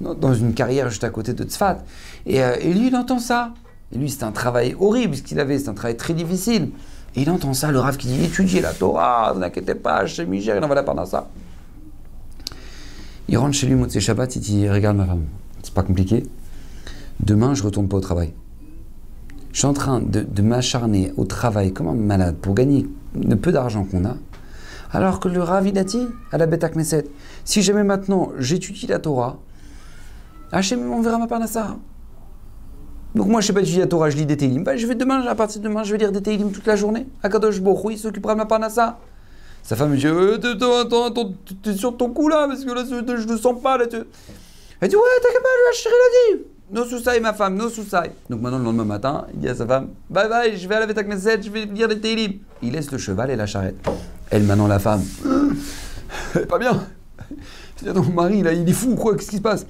[0.00, 1.78] dans une carrière juste à côté de Tzfat.
[2.28, 3.54] Euh, et, lui, il entend ça.
[3.92, 6.70] Et lui, c'est un travail horrible ce qu'il avait, c'est un travail très difficile.
[7.16, 10.04] Et il entend ça, le Rav qui dit étudiez la Torah, ne vous inquiétez pas,
[10.06, 11.28] chez Michel, il en va la ça.
[13.28, 15.24] Il rentre chez lui, Motsé Shabbat, il dit Regarde ma femme,
[15.62, 16.24] c'est pas compliqué.
[17.20, 18.32] Demain, je retourne pas au travail.
[19.52, 23.52] je suis en train de, m'acharner au travail comme un malade pour gagner le peu
[23.52, 24.16] d'argent qu'on a,
[24.92, 27.06] alors que le Rav, il a dit à la Beta Knesset,
[27.44, 29.38] si jamais maintenant j'étudie la Torah,
[30.54, 31.76] Hachem verra ma parnassa.
[33.14, 34.62] Donc moi, je ne sais pas étudier la Torah, je lis des Teilim.
[34.62, 36.76] Ben, je vais demain, à partir de demain, je vais lire des Teilim toute la
[36.76, 37.06] journée.
[37.22, 38.98] Akadosh Borou, il s'occupera de ma parnassa.
[39.64, 40.38] Sa femme me dit, euh,
[41.62, 43.84] t'es sur ton coup là, parce que là, je ne sens pas là.
[43.90, 46.44] Elle dit, ouais, t'inquiète pas, la chérie l'a dit.
[46.70, 48.12] No sousai, ma femme, no sousai.
[48.30, 50.84] Donc maintenant, le lendemain matin, il dit à sa femme Bye bye, je vais aller
[50.84, 52.32] avec Knesset, je vais lire les Télim.
[52.62, 53.76] Il laisse le cheval et la charrette.
[54.30, 55.02] Elle, maintenant, la femme
[56.48, 56.80] Pas bien
[57.92, 59.66] ton mari, là, il est fou, quoi, qu'est-ce qui se passe?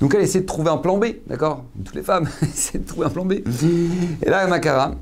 [0.00, 1.64] Donc elle essaie de trouver un plan B, d'accord?
[1.84, 3.34] Toutes les femmes essaient de trouver un plan B.
[4.22, 4.94] Et là, Makara,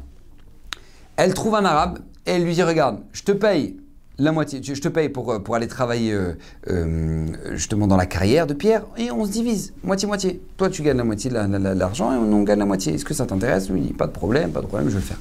[1.17, 3.77] elle trouve un arabe et elle lui dit Regarde, je te paye
[4.19, 6.33] la moitié, je te paye pour, euh, aller travailler euh,
[6.69, 10.41] euh, justement dans la carrière de Pierre et on se divise, moitié-moitié.
[10.57, 11.35] Toi, tu gagnes la moitié de
[11.79, 12.95] l'argent et on, gagne la moitié.
[12.95, 13.69] Est-ce que ça t'intéresse?
[13.69, 15.21] Lui, Pas de problème, pas de problème, je vais le faire.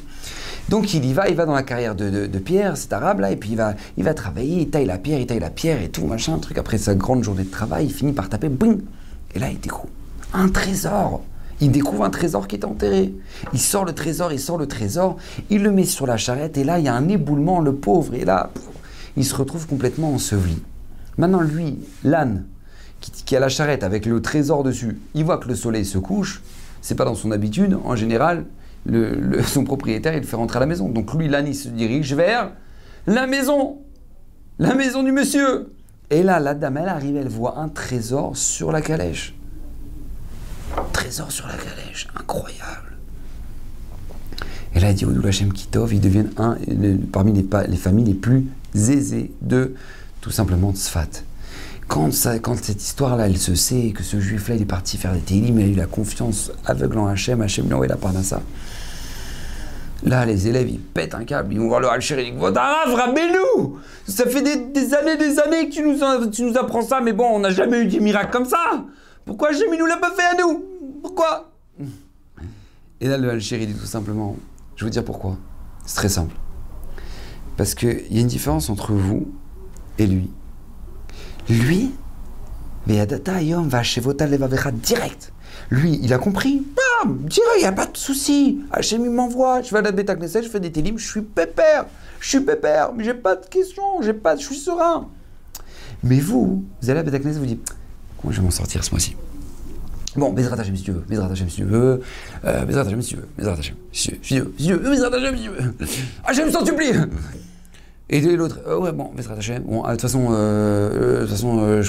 [0.70, 3.36] Donc il y va, il va dans la carrière de, Pierre, cet arabe là, et
[3.36, 5.90] puis il va, il va travailler, il taille la pierre, il taille la pierre et
[5.90, 6.58] tout, machin, truc.
[6.58, 8.82] Après sa grande journée de travail, il finit par taper, boum
[9.36, 9.94] Et là, il découvre
[10.34, 11.22] un trésor
[11.62, 13.14] il découvre un trésor qui est enterré.
[13.54, 15.18] Il sort le trésor, il sort le trésor,
[15.50, 18.14] il le met sur la charrette, et là, il y a un éboulement, le pauvre,
[18.14, 18.52] et là,
[19.16, 20.62] il se retrouve complètement enseveli.
[21.18, 22.46] Maintenant, lui, l'âne,
[23.00, 26.42] qui, a la charrette avec le trésor dessus, il voit que le soleil se couche,
[26.82, 28.46] c'est pas dans son habitude, en général,
[29.46, 30.90] son propriétaire, il le fait rentrer à la maison.
[30.90, 32.52] Donc lui, l'âne, il se dirige vers
[33.08, 33.78] la maison,
[34.60, 35.75] la maison du monsieur.
[36.10, 39.34] Et là, la dame, elle arrive, elle voit un trésor sur la calèche.
[40.94, 42.98] Trésor sur la calèche, incroyable.
[44.74, 46.58] Et là, elle dit, Odoul Hashem Kitov, ils deviennent un,
[47.12, 48.46] parmi les, les familles les plus
[48.76, 49.74] Zézé de
[50.20, 51.24] tout simplement Tzfat.
[51.88, 55.14] Quand, ça, quand cette histoire-là, elle se sait que ce juif-là, il est parti faire
[55.14, 58.24] des télim, il a eu la confiance aveugle en Hachem, Hachem lui a envoyé la
[58.24, 58.42] ça.
[60.04, 62.90] Là, les élèves, ils pètent un câble, ils vont voir le Hachem, ils disent Vodarav,
[63.16, 67.14] nous Ça fait des, années, des années que tu nous, tu nous apprends ça, mais
[67.14, 68.86] bon, on n'a jamais eu des miracles comme ça
[69.26, 70.66] Pourquoi il nous l'a pas fait à nous?
[71.02, 71.52] Pourquoi?
[73.02, 74.36] Et là, le al dit tout simplement
[74.76, 75.38] Je vais vous dire pourquoi.
[75.86, 76.36] C'est très simple.
[77.58, 79.28] Parce qu'il y a une différence entre vous
[79.98, 80.30] et lui.
[81.50, 81.92] Lui,
[82.88, 85.34] Ve'adata Yom va chez direct.
[85.70, 86.64] Lui, il a compris.
[87.06, 88.62] Direct, il n'y a pas de souci.
[88.72, 89.62] Hachem, il m'envoie.
[89.62, 91.86] Je vais à la Beta Knesset, je fais des télims, je suis pépère.
[92.20, 95.08] Je suis pépère, mais j'ai pas de questions, j'ai pas, je suis serein.
[96.04, 97.76] Mais vous, vous allez à la Beta Knesset, vous dites
[98.22, 99.16] Comment je vais m'en sortir ce mois-ci?
[100.16, 102.02] Bon, Bezrat Hashem si tu veux, Bezrat Hashem si tu veux,
[102.46, 105.14] euh, Bezrat Hashem si tu veux, Bezrat Hashem si tu veux, si tu veux, Bezrat
[105.14, 105.74] Hashem si tu veux,
[106.24, 106.92] Hashem s'en supplie
[108.08, 111.84] et l'autre, euh, ouais, bon, bon, euh, de toute façon, euh, de toute façon euh,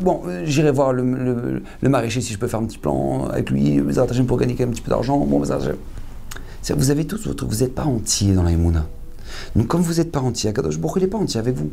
[0.00, 3.50] bon, j'irai voir le, le, le, maraîcher si je peux faire un petit plan avec
[3.50, 5.38] lui, Bezrat Hashem pour gagner quand même un petit peu d'argent, bon.
[5.38, 10.20] Vous avez tous votre, vous n'êtes pas entier dans la Donc comme vous n'êtes pas
[10.20, 11.70] entier, Akadosh Baruch il n'est pas entier avec vous.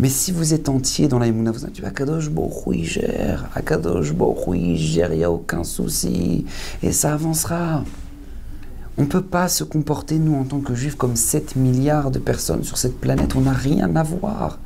[0.00, 4.12] Mais si vous êtes entier dans la Emouna, vous dites Akadosh Borou il gère, Akadosh
[4.12, 6.44] Borou il gère, il n'y a aucun souci,
[6.82, 7.84] et ça avancera.
[9.00, 12.18] On ne peut pas se comporter, nous, en tant que juifs, comme 7 milliards de
[12.18, 13.36] personnes sur cette planète.
[13.36, 14.58] On n'a rien à voir.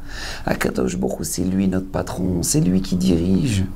[0.46, 3.66] Akadosh Borou, c'est lui notre patron, c'est lui qui dirige.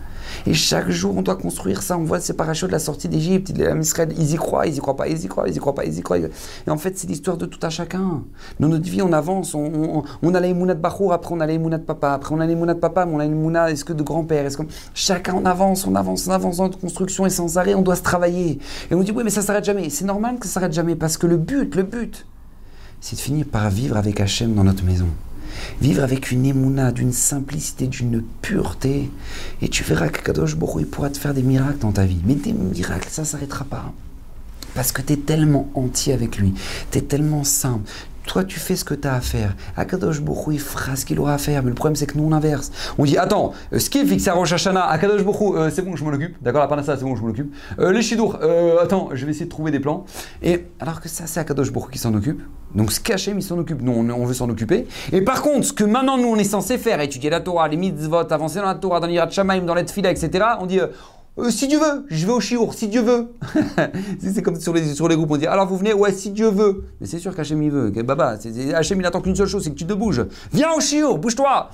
[0.47, 1.97] Et chaque jour, on doit construire ça.
[1.97, 3.51] On voit ces parachutes de la sortie d'Égypte.
[3.51, 5.99] Ils y croient, ils y croient pas, ils y croient, ils y croient pas, ils
[5.99, 6.19] y croient.
[6.19, 8.23] Et en fait, c'est l'histoire de tout à chacun.
[8.61, 9.55] Dans notre vie, on avance.
[9.55, 12.47] On, on, a l'émouna de Bachour, après on a l'émouna de papa, après on a
[12.47, 14.45] l'émouna de papa, mais on a l'émouna, est-ce que de grand-père?
[14.45, 14.65] Est-ce que...
[14.95, 17.97] Chacun, on avance, on avance, on avance dans notre construction et sans arrêt, on doit
[17.97, 18.59] se travailler.
[18.91, 19.91] Et on dit, oui, mais ça s'arrête jamais.
[19.91, 22.27] C'est normal que ça s'arrête jamais parce que le but, le but,
[23.01, 25.07] c'est de finir par vivre avec Hachem dans notre maison.
[25.81, 29.11] Vivre avec une émouna, d'une simplicité, d'une pureté.
[29.63, 32.21] Et tu verras que Kadosh Borou, pourra te faire des miracles dans ta vie.
[32.25, 33.93] Mais des miracles, ça ne s'arrêtera pas.
[34.75, 36.53] Parce que tu es tellement entier avec lui,
[36.91, 37.91] tu es tellement simple,
[38.27, 39.55] toi, tu fais ce que tu as à faire.
[39.77, 41.63] Akadosh Bokhu, il fera ce qu'il aura à faire.
[41.63, 42.71] Mais le problème, c'est que nous, on inverse.
[42.99, 45.97] On dit Attends, euh, ce qui est fixé à Rosh Akadosh Bokhu, euh, c'est bon,
[45.97, 46.37] je m'en occupe.
[46.43, 47.55] D'accord, la panassa, c'est bon, je m'en occupe.
[47.79, 48.39] Euh, les Shidour,
[48.81, 50.05] attends, je vais essayer de trouver des plans.
[50.43, 52.43] Et alors que ça, c'est Akadosh Bokhu qui s'en occupe.
[52.75, 53.81] Donc, ce qu'Hachem, il s'en occupe.
[53.81, 54.87] Nous, on, veut s'en occuper.
[55.13, 57.77] Et par contre, ce que maintenant, nous, on est censé faire, étudier la Torah, les
[57.77, 60.81] mitzvot, avancer dans la Torah, dans l'Irat Shamaim, dans l'Etfila, etc., on dit
[61.39, 63.35] euh, si Dieu veut, je vais au chiour, si Dieu veut.
[64.21, 66.85] c'est comme sur les, groupes, on dit alors vous venez, ouais, si Dieu veut.
[67.01, 67.91] Mais c'est sûr qu'Hachem il veut.
[68.03, 68.39] Baba,
[68.75, 70.25] Hachem il attend qu'une seule chose, c'est que tu te bouges.
[70.53, 71.71] Viens au chiour, bouge-toi.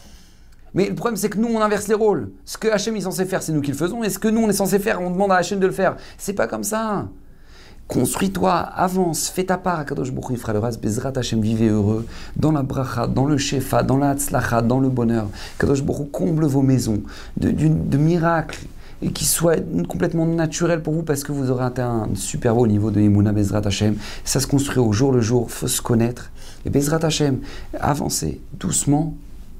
[0.75, 2.31] Mais le problème c'est que nous on inverse les rôles.
[2.45, 4.03] Ce que Hachem est censé faire, c'est nous qui le faisons.
[4.03, 5.97] Et ce que nous on est censé faire, on demande à Hachem de le faire.
[6.19, 7.07] C'est pas comme ça.
[7.87, 9.85] Construis-toi, avance, fais ta part.
[9.85, 12.07] Kadosh Baruch il fera le ras, Bezrat Hachem, vivez heureux,
[12.37, 15.29] dans la bracha, dans le shefa, dans la tzlacha, dans le bonheur.
[15.59, 17.01] Kadosh Baruch comble vos maisons
[17.37, 18.67] de miracles
[19.03, 22.66] et qui soit complètement naturel pour vous parce que vous aurez atteint un super haut
[22.66, 23.96] niveau de Emouna Bezrat Hashem.
[24.24, 26.30] Ça se construit au jour le jour, faut se connaître.
[26.64, 27.40] Et Bezrat Hashem,
[27.78, 29.14] avancez doucement,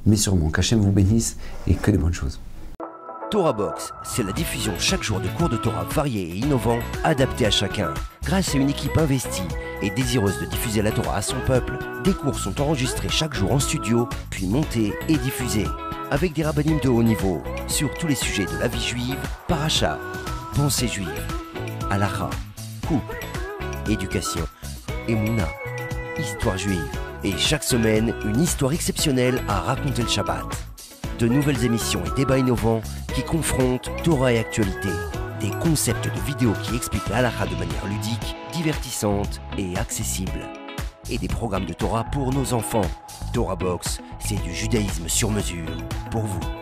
[0.07, 0.51] mais sûrement.
[0.51, 1.36] Qu'Hachem vous bénisse
[1.66, 2.40] et que de bonnes choses.
[3.30, 7.47] Torah Box, c'est la diffusion chaque jour de cours de Torah variés et innovants, adaptés
[7.47, 7.95] à chacun.
[8.24, 9.43] Grâce à une équipe investie
[9.80, 13.51] et désireuse de diffuser la Torah à son peuple, des cours sont enregistrés chaque jour
[13.53, 15.66] en studio, puis montés et diffusés.
[16.13, 19.17] Avec des rabbinimes de haut niveau, sur tous les sujets de la vie juive,
[19.49, 19.99] paracha,
[20.55, 21.09] pensée juive,
[21.91, 22.29] halakha,
[22.87, 23.19] couple,
[23.89, 24.45] éducation,
[25.09, 25.49] émouna,
[26.19, 26.85] histoire juive.
[27.25, 30.45] Et chaque semaine, une histoire exceptionnelle à raconter le Shabbat.
[31.19, 32.83] De nouvelles émissions et débats innovants
[33.15, 34.91] qui confrontent Torah et actualité.
[35.41, 40.47] Des concepts de vidéos qui expliquent la halakha de manière ludique, divertissante et accessible.
[41.09, 42.83] Et des programmes de Torah pour nos enfants.
[43.33, 45.69] Torah Box, c'est du judaïsme sur mesure
[46.11, 46.62] pour vous.